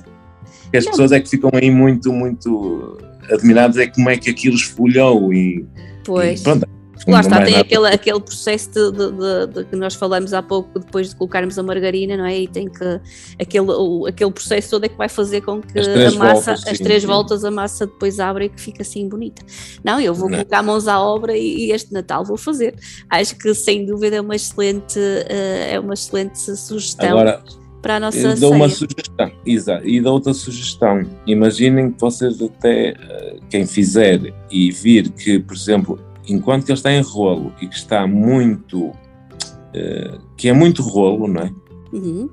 as 0.74 0.84
não. 0.84 0.90
pessoas 0.90 1.12
é 1.12 1.20
que 1.20 1.30
ficam 1.30 1.50
aí 1.54 1.70
muito, 1.70 2.12
muito 2.12 2.98
admiradas, 3.32 3.78
é 3.78 3.86
como 3.86 4.10
é 4.10 4.18
que 4.18 4.28
aquilo 4.28 4.54
esfolhou 4.54 5.32
e. 5.32 5.64
Pois. 6.04 6.40
E, 6.40 6.44
pronto, 6.44 6.68
Lá 7.06 7.20
está, 7.20 7.44
tem 7.44 7.56
aquele, 7.56 7.86
aquele 7.86 8.20
processo 8.20 8.68
de, 8.70 8.90
de, 8.90 9.46
de, 9.54 9.64
que 9.64 9.76
nós 9.76 9.94
falamos 9.94 10.32
há 10.32 10.42
pouco, 10.42 10.78
depois 10.78 11.10
de 11.10 11.16
colocarmos 11.16 11.58
a 11.58 11.62
margarina, 11.62 12.16
não 12.16 12.24
é? 12.24 12.40
E 12.40 12.48
tem 12.48 12.68
que. 12.68 13.00
Aquele, 13.40 13.70
o, 13.70 14.06
aquele 14.06 14.30
processo 14.32 14.70
todo 14.70 14.84
é 14.84 14.88
que 14.88 14.96
vai 14.96 15.08
fazer 15.08 15.40
com 15.42 15.60
que 15.60 15.78
a 15.78 16.10
massa, 16.12 16.16
voltas, 16.16 16.66
as 16.66 16.78
sim, 16.78 16.84
três 16.84 17.02
sim. 17.02 17.06
voltas, 17.06 17.44
a 17.44 17.50
massa 17.50 17.86
depois 17.86 18.18
abre 18.18 18.46
e 18.46 18.48
que 18.48 18.60
fica 18.60 18.82
assim 18.82 19.08
bonita. 19.08 19.42
Não, 19.84 20.00
eu 20.00 20.12
vou 20.12 20.28
não. 20.28 20.38
colocar 20.38 20.62
mãos 20.62 20.88
à 20.88 21.00
obra 21.00 21.36
e, 21.36 21.66
e, 21.66 21.72
este 21.72 21.92
Natal 21.92 22.24
vou 22.24 22.36
fazer. 22.36 22.74
Acho 23.08 23.36
que 23.38 23.54
sem 23.54 23.86
dúvida 23.86 24.16
é 24.16 24.20
uma 24.20 24.34
excelente, 24.34 24.98
uh, 24.98 25.70
é 25.70 25.78
uma 25.78 25.94
excelente 25.94 26.38
sugestão. 26.56 27.10
Agora, 27.10 27.42
para 27.86 27.96
a 27.96 28.00
nossa 28.00 28.34
dou 28.34 28.52
uma 28.52 28.68
sugestão, 28.68 29.30
exato, 29.46 29.86
e 29.86 30.00
dou 30.00 30.14
outra 30.14 30.34
sugestão. 30.34 31.04
Imaginem 31.24 31.92
que 31.92 32.00
vocês 32.00 32.42
até, 32.42 32.88
eh, 32.88 33.36
quem 33.48 33.64
fizer 33.64 34.34
e 34.50 34.72
vir 34.72 35.08
que, 35.10 35.38
por 35.38 35.54
exemplo, 35.54 35.96
enquanto 36.26 36.64
que 36.64 36.70
ele 36.72 36.78
está 36.78 36.92
em 36.92 37.00
rolo 37.00 37.52
e 37.60 37.66
que 37.66 37.76
está 37.76 38.06
muito, 38.06 38.86
uh, 38.88 40.18
que 40.36 40.48
é 40.48 40.52
muito 40.52 40.82
rolo, 40.82 41.28
não 41.28 41.42
é? 41.42 41.52
Uhum. 41.92 42.30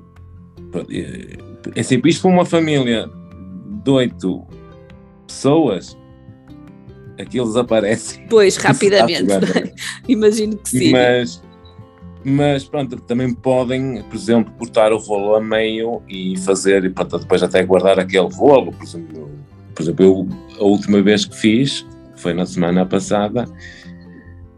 É 1.74 1.82
sempre 1.82 2.10
isto 2.10 2.22
para 2.22 2.30
uma 2.30 2.44
família 2.44 3.08
de 3.84 3.90
oito 3.90 4.46
pessoas, 5.26 5.96
aquilo 7.18 7.46
desaparece. 7.46 8.20
Pois, 8.28 8.56
rapidamente. 8.58 9.28
Imagino 10.08 10.56
que 10.56 10.68
sim. 10.68 10.92
Mas, 10.92 11.42
mas 12.24 12.64
pronto, 12.64 12.96
também 13.02 13.32
podem, 13.32 14.02
por 14.02 14.16
exemplo, 14.16 14.52
cortar 14.58 14.92
o 14.92 14.98
rolo 14.98 15.36
a 15.36 15.40
meio 15.40 16.02
e 16.08 16.36
fazer, 16.38 16.84
e 16.84 16.90
pronto, 16.90 17.18
depois 17.18 17.42
até 17.42 17.62
guardar 17.64 17.98
aquele 18.00 18.28
rolo. 18.32 18.72
Por 18.72 18.84
exemplo, 18.84 19.30
por 19.74 19.82
exemplo 19.82 20.04
eu, 20.04 20.28
a 20.60 20.64
última 20.64 21.02
vez 21.02 21.24
que 21.24 21.36
fiz, 21.36 21.86
foi 22.16 22.32
na 22.34 22.46
semana 22.46 22.86
passada, 22.86 23.44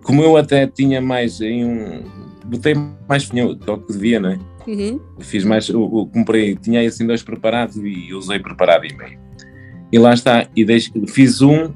como 0.07 0.23
eu 0.23 0.37
até 0.37 0.69
tinha 0.69 1.01
mais 1.01 1.41
em 1.41 1.65
um. 1.65 2.03
Botei 2.45 2.75
mais 3.09 3.29
do 3.29 3.79
que 3.79 3.93
devia, 3.93 4.21
não 4.21 4.31
é? 4.31 4.39
Uhum. 4.69 5.01
Fiz 5.19 5.45
mais, 5.45 5.69
eu, 5.69 5.83
eu, 5.83 6.07
comprei, 6.07 6.55
tinha 6.55 6.87
assim 6.87 7.05
dois 7.05 7.23
preparados 7.25 7.77
e 7.77 8.15
usei 8.15 8.39
preparado 8.39 8.85
e 8.85 8.97
meio. 8.97 9.19
E 9.93 9.99
lá 9.99 10.15
está, 10.15 10.49
e 10.55 10.65
deixo, 10.65 10.93
fiz 11.09 11.43
um 11.43 11.73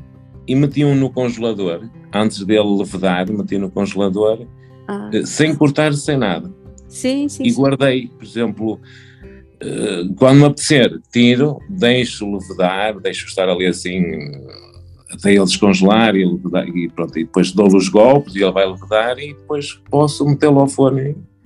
e 0.47 0.55
meti 0.55 0.85
um 0.85 0.95
no 0.95 1.11
congelador, 1.11 1.89
antes 2.13 2.45
dele 2.45 2.77
levedar, 2.79 3.31
meti 3.33 3.59
no 3.59 3.69
congelador 3.69 4.47
ah. 4.87 5.11
Eh, 5.13 5.27
sem 5.27 5.55
cortar, 5.55 5.93
sem 5.93 6.17
nada. 6.17 6.53
Sim, 6.89 7.29
sim. 7.29 7.45
E 7.45 7.51
sim. 7.51 7.61
guardei, 7.61 8.09
por 8.09 8.25
exemplo, 8.25 8.81
eh, 9.61 10.05
quando 10.17 10.39
me 10.39 10.45
apetecer, 10.47 11.01
tiro, 11.13 11.59
deixo 11.69 12.31
levedar, 12.33 12.99
deixo 13.01 13.27
estar 13.27 13.49
ali 13.49 13.67
assim 13.67 14.03
até 15.11 15.33
ele 15.33 15.45
descongelar 15.45 16.15
e, 16.15 16.25
e, 16.75 16.89
pronto, 16.89 17.19
e 17.19 17.25
depois 17.25 17.53
dou-lhe 17.53 17.77
os 17.77 17.89
golpes 17.89 18.35
e 18.35 18.43
ele 18.43 18.53
vai 18.53 18.67
levedar 18.67 19.19
e 19.19 19.35
depois 19.35 19.81
posso 19.91 20.25
metê-lo 20.25 20.61
ao 20.61 20.69
forno 20.69 21.01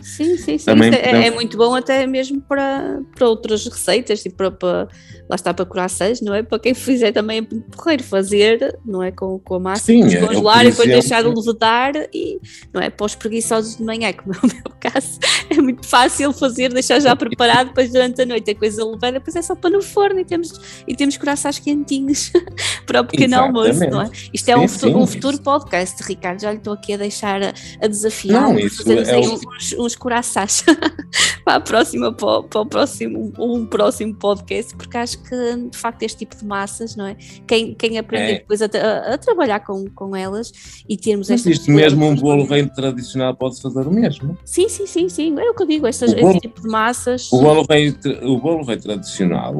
Sim, 0.04 0.36
sim, 0.36 0.58
sim. 0.58 0.66
Também, 0.66 0.92
é, 0.92 1.28
é, 1.28 1.30
muito 1.30 1.56
bom 1.56 1.74
até 1.74 2.06
mesmo 2.06 2.38
para, 2.42 3.00
para 3.16 3.26
outras 3.26 3.64
receitas, 3.66 4.22
tipo 4.22 4.36
para, 4.36 4.50
para, 4.50 4.88
lá 5.28 5.36
está 5.36 5.54
para 5.54 5.64
corações, 5.64 6.20
não 6.20 6.34
é? 6.34 6.42
Para 6.42 6.58
quem 6.58 6.74
fizer 6.74 7.12
também 7.12 7.38
é 7.38 7.74
porreiro 7.74 8.02
fazer, 8.02 8.78
não 8.84 9.02
é? 9.02 9.10
Com, 9.10 9.38
com 9.38 9.54
a 9.54 9.58
massa, 9.58 9.84
sim, 9.84 10.02
é, 10.02 10.06
descongelar 10.06 10.66
e 10.66 10.70
depois 10.70 10.88
deixar 10.88 11.22
de 11.22 11.28
levedar 11.28 11.92
e 12.12 12.40
não 12.72 12.80
é? 12.80 12.90
Para 12.90 13.06
os 13.06 13.14
preguiçosos 13.14 13.76
de 13.76 13.82
manhã, 13.82 14.12
como 14.12 14.34
é 14.34 14.38
o 14.38 14.46
meu 14.46 14.76
caso, 14.80 15.18
é 15.50 15.60
muito 15.60 15.86
fácil 15.86 16.32
fazer, 16.32 16.72
deixar 16.72 17.00
já 17.00 17.16
preparado, 17.16 17.68
depois 17.68 17.90
durante 17.90 18.20
a 18.22 18.26
noite 18.26 18.50
a 18.50 18.54
coisa 18.54 18.84
levada, 18.84 19.12
depois 19.12 19.34
é 19.36 19.42
só 19.42 19.54
para 19.54 19.70
no 19.70 19.82
forno 19.82 20.20
e 20.20 20.24
temos, 20.24 20.84
e 20.86 20.94
temos 20.94 21.16
corações 21.16 21.58
quentinhos 21.58 22.30
para 22.86 23.00
o 23.00 23.04
pequeno 23.04 23.34
Exatamente. 23.34 23.58
almoço, 23.58 23.90
não 23.90 24.02
é? 24.02 24.10
Isto 24.32 24.48
é 24.50 24.54
sim, 24.54 24.60
um, 24.60 24.68
futuro, 24.68 24.98
um 24.98 25.06
futuro 25.06 25.40
podcast, 25.40 26.02
Ricardo, 26.02 26.40
já 26.40 26.50
lhe 26.50 26.58
estou 26.58 26.74
aqui 26.74 26.92
a 26.92 26.96
deixar 26.96 27.42
a, 27.42 27.54
a 27.80 27.86
desafiar, 27.86 28.42
não, 28.42 28.58
isso 28.58 28.82
é 28.90 29.18
uns, 29.18 29.72
uns 29.78 29.96
corações 29.96 30.64
para 31.44 31.56
a 31.56 31.60
próxima, 31.60 32.12
para, 32.12 32.42
para 32.42 32.60
o 32.60 32.66
próximo, 32.66 33.32
um 33.38 33.66
próximo 33.66 34.14
podcast, 34.14 34.74
porque 34.76 34.96
acho 34.96 35.13
que 35.16 35.68
de 35.70 35.76
facto 35.76 36.02
este 36.02 36.18
tipo 36.18 36.36
de 36.36 36.44
massas, 36.44 36.96
não 36.96 37.06
é? 37.06 37.16
Quem, 37.46 37.74
quem 37.74 37.98
aprender 37.98 38.32
é. 38.32 38.38
depois 38.38 38.60
a, 38.62 38.66
a, 38.66 39.14
a, 39.14 39.18
trabalhar 39.18 39.60
com, 39.60 39.84
com 39.94 40.14
elas 40.14 40.52
e 40.88 40.96
termos 40.96 41.30
esta. 41.30 41.50
Isto 41.50 41.70
mesmo 41.70 42.06
um 42.06 42.14
bolo 42.14 42.44
reino 42.44 42.70
tradicional 42.70 43.34
pode 43.34 43.60
fazer 43.60 43.86
o 43.86 43.92
mesmo. 43.92 44.36
Sim, 44.44 44.68
sim, 44.68 44.86
sim, 44.86 45.08
sim. 45.08 45.38
É 45.38 45.50
o 45.50 45.54
que 45.54 45.62
eu 45.62 45.66
digo, 45.66 45.86
estas, 45.86 46.14
bolo, 46.14 46.30
este 46.30 46.40
tipo 46.48 46.60
de 46.60 46.68
massas. 46.68 47.32
O 47.32 47.40
bolo 47.40 47.66
rei, 47.68 47.94
o 48.22 48.38
bolo 48.38 48.64
rei 48.64 48.76
tradicional, 48.76 49.54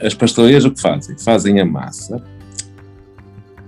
eh, 0.00 0.06
as 0.06 0.14
pastelarias 0.14 0.64
o 0.64 0.70
que 0.70 0.80
fazem? 0.80 1.18
Fazem 1.18 1.60
a 1.60 1.64
massa. 1.64 2.22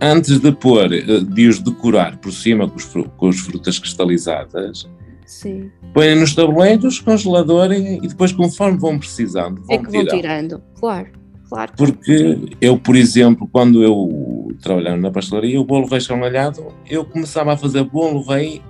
Antes 0.01 0.39
de 0.39 0.53
pôr, 0.53 0.93
eh, 0.93 1.01
de 1.21 1.49
os 1.49 1.59
decorar 1.59 2.19
por 2.19 2.33
cima 2.33 2.69
com, 2.69 2.77
os, 2.77 2.85
com 2.85 3.29
as 3.29 3.39
frutas 3.39 3.79
cristalizadas, 3.79 4.87
Sim. 5.27 5.73
Põem 5.93 6.15
nos 6.15 6.35
tabuleiros, 6.35 7.01
congelador 7.01 7.73
e, 7.73 7.97
e, 7.97 8.09
depois, 8.09 8.33
conforme 8.33 8.79
vão 8.79 8.97
precisando, 8.97 9.61
vão, 9.63 9.77
é 9.77 9.79
que 9.79 9.91
vão 9.91 10.07
tirando. 10.07 10.63
Claro, 10.79 11.09
claro. 11.49 11.73
Porque 11.77 12.39
eu, 12.61 12.79
por 12.79 12.97
exemplo, 12.97 13.49
quando 13.51 13.83
eu 13.83 14.55
trabalhava 14.61 14.97
na 14.97 15.11
pastelaria, 15.11 15.61
o 15.61 15.65
bolo 15.65 15.87
rei 15.87 15.99
escamalhado, 15.99 16.67
eu 16.89 17.05
começava 17.05 17.53
a 17.53 17.57
fazer 17.57 17.85
bolo 17.85 18.23
rei 18.23 18.63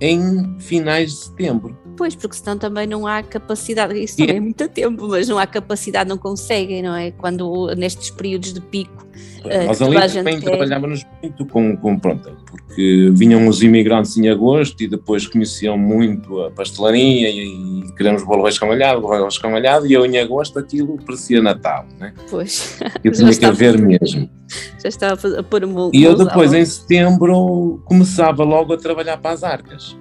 em 0.00 0.58
finais 0.58 1.10
de 1.10 1.16
setembro. 1.16 1.76
Pois, 1.98 2.14
porque 2.14 2.36
senão 2.36 2.56
também 2.56 2.86
não 2.86 3.08
há 3.08 3.24
capacidade, 3.24 4.00
isso 4.00 4.16
também 4.16 4.36
é 4.36 4.40
muito 4.40 4.68
tempo, 4.68 5.08
mas 5.08 5.26
não 5.26 5.36
há 5.36 5.48
capacidade, 5.48 6.08
não 6.08 6.16
conseguem, 6.16 6.80
não 6.80 6.94
é? 6.94 7.10
Quando 7.10 7.74
nestes 7.76 8.08
períodos 8.10 8.52
de 8.52 8.60
pico. 8.60 9.04
Uh, 9.44 9.66
Nós 9.66 9.82
ali 9.82 10.12
também 10.12 10.40
trabalhávamos 10.40 11.04
muito 11.20 11.44
com, 11.46 11.76
com, 11.76 11.98
pronto, 11.98 12.30
porque 12.46 13.10
vinham 13.14 13.48
os 13.48 13.64
imigrantes 13.64 14.16
em 14.16 14.28
agosto 14.28 14.80
e 14.80 14.86
depois 14.86 15.26
conheciam 15.26 15.76
muito 15.76 16.40
a 16.42 16.52
pastelaria 16.52 17.30
e, 17.30 17.80
e 17.80 17.92
queremos 17.96 18.22
bolo 18.22 18.46
escamalhado, 18.46 19.00
bolo 19.00 19.26
escamalhado, 19.26 19.84
e 19.84 19.92
eu 19.92 20.06
em 20.06 20.18
agosto 20.18 20.56
aquilo 20.56 20.98
parecia 21.04 21.42
Natal, 21.42 21.84
né? 21.98 22.14
Pois. 22.30 22.78
Eu 23.02 23.10
tinha 23.10 23.34
que 23.34 23.44
haver 23.44 23.76
mesmo. 23.76 24.30
Já 24.80 24.88
estava 24.88 25.40
a 25.40 25.42
pôr 25.42 25.64
um 25.64 25.90
E 25.92 26.04
eu 26.04 26.14
depois, 26.14 26.52
em 26.52 26.64
setembro, 26.64 27.82
começava 27.86 28.44
logo 28.44 28.72
a 28.72 28.76
trabalhar 28.76 29.16
para 29.16 29.32
as 29.32 29.42
arcas, 29.42 29.98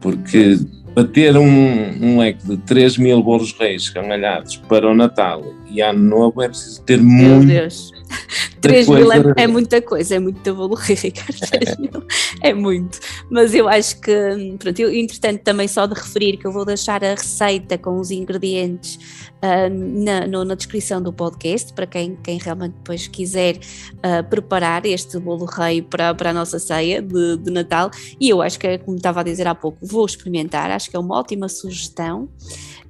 porque 0.00 0.56
para 0.94 1.04
ter 1.04 1.36
um, 1.36 2.04
um 2.04 2.18
leque 2.18 2.46
de 2.46 2.56
3 2.58 2.98
mil 2.98 3.22
bolos 3.22 3.52
reis 3.58 3.82
escamalhados 3.82 4.56
para 4.56 4.88
o 4.88 4.94
Natal 4.94 5.42
e 5.70 5.80
Ano 5.80 6.02
Novo 6.02 6.42
é 6.42 6.48
preciso 6.48 6.82
ter 6.82 7.00
Meu 7.00 7.36
muito. 7.36 7.46
Deus. 7.46 7.92
3 8.60 8.88
mil 8.88 9.12
é, 9.12 9.16
é, 9.36 9.46
muita 9.46 9.80
coisa, 9.80 10.16
é 10.16 10.18
muito 10.18 10.54
bolo 10.54 10.74
rei, 10.74 10.96
Ricardo. 11.00 11.38
3 11.50 11.78
mil 11.78 11.90
é 12.42 12.52
muito. 12.52 13.00
Mas 13.30 13.54
eu 13.54 13.68
acho 13.68 14.00
que, 14.00 14.56
pronto, 14.58 14.78
eu, 14.80 14.92
entretanto, 14.92 15.42
também 15.42 15.68
só 15.68 15.86
de 15.86 15.94
referir 15.94 16.36
que 16.36 16.46
eu 16.46 16.52
vou 16.52 16.64
deixar 16.64 17.02
a 17.04 17.14
receita 17.14 17.78
com 17.78 17.98
os 17.98 18.10
ingredientes 18.10 18.96
uh, 19.42 20.04
na, 20.04 20.26
no, 20.26 20.44
na 20.44 20.54
descrição 20.54 21.02
do 21.02 21.12
podcast, 21.12 21.72
para 21.72 21.86
quem, 21.86 22.16
quem 22.22 22.38
realmente 22.38 22.74
depois 22.74 23.06
quiser 23.06 23.56
uh, 23.56 24.28
preparar 24.28 24.84
este 24.86 25.18
bolo 25.18 25.46
rei 25.46 25.82
para, 25.82 26.14
para 26.14 26.30
a 26.30 26.32
nossa 26.32 26.58
ceia 26.58 27.00
de, 27.00 27.36
de 27.38 27.50
Natal. 27.50 27.90
E 28.20 28.28
eu 28.28 28.42
acho 28.42 28.58
que, 28.58 28.78
como 28.78 28.96
estava 28.96 29.20
a 29.20 29.22
dizer 29.22 29.46
há 29.46 29.54
pouco, 29.54 29.78
vou 29.82 30.04
experimentar, 30.04 30.70
acho 30.70 30.90
que 30.90 30.96
é 30.96 30.98
uma 30.98 31.18
ótima 31.18 31.48
sugestão. 31.48 32.28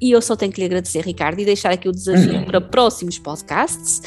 E 0.00 0.12
eu 0.12 0.22
só 0.22 0.34
tenho 0.34 0.50
que 0.50 0.58
lhe 0.58 0.64
agradecer, 0.64 1.04
Ricardo, 1.04 1.40
e 1.40 1.44
deixar 1.44 1.72
aqui 1.72 1.86
o 1.86 1.92
desafio 1.92 2.36
uhum. 2.36 2.44
para 2.46 2.58
próximos 2.60 3.18
podcasts, 3.18 4.00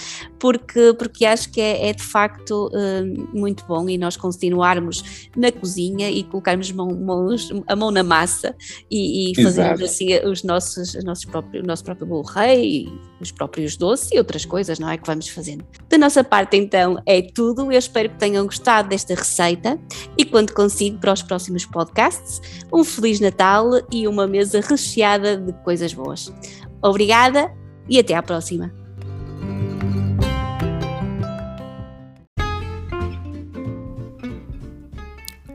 porque, 0.43 0.93
porque 0.99 1.25
acho 1.25 1.49
que 1.53 1.61
é, 1.61 1.87
é 1.87 1.93
de 1.93 2.03
facto 2.03 2.69
uh, 2.73 3.29
muito 3.33 3.63
bom 3.63 3.87
e 3.87 3.97
nós 3.97 4.17
continuarmos 4.17 5.29
na 5.37 5.49
cozinha 5.53 6.11
e 6.11 6.21
colocarmos 6.21 6.69
mão, 6.69 6.93
mãos, 6.93 7.49
a 7.65 7.73
mão 7.77 7.91
na 7.91 8.03
massa 8.03 8.53
e, 8.91 9.31
e 9.31 9.41
fazermos 9.41 9.81
assim 9.81 10.13
os 10.25 10.43
nossos, 10.43 10.95
os 10.95 11.03
nossos 11.05 11.23
próprios, 11.23 11.63
o 11.63 11.65
nosso 11.65 11.85
próprio 11.85 12.05
bolo 12.05 12.23
rei, 12.23 12.91
os 13.21 13.31
próprios 13.31 13.77
doces 13.77 14.11
e 14.11 14.17
outras 14.17 14.43
coisas, 14.43 14.79
não 14.79 14.89
é? 14.89 14.97
Que 14.97 15.07
vamos 15.07 15.29
fazendo. 15.29 15.63
Da 15.87 15.97
nossa 15.97 16.25
parte, 16.25 16.57
então, 16.57 17.01
é 17.05 17.21
tudo. 17.21 17.71
Eu 17.71 17.79
espero 17.79 18.09
que 18.09 18.17
tenham 18.17 18.43
gostado 18.43 18.89
desta 18.89 19.15
receita 19.15 19.79
e 20.17 20.25
quando 20.25 20.51
consigo 20.51 20.97
para 20.97 21.13
os 21.13 21.21
próximos 21.21 21.65
podcasts, 21.65 22.41
um 22.73 22.83
Feliz 22.83 23.21
Natal 23.21 23.69
e 23.89 24.05
uma 24.09 24.27
mesa 24.27 24.59
recheada 24.59 25.37
de 25.37 25.53
coisas 25.63 25.93
boas. 25.93 26.33
Obrigada 26.81 27.49
e 27.87 27.97
até 27.97 28.13
à 28.13 28.21
próxima. 28.21 28.82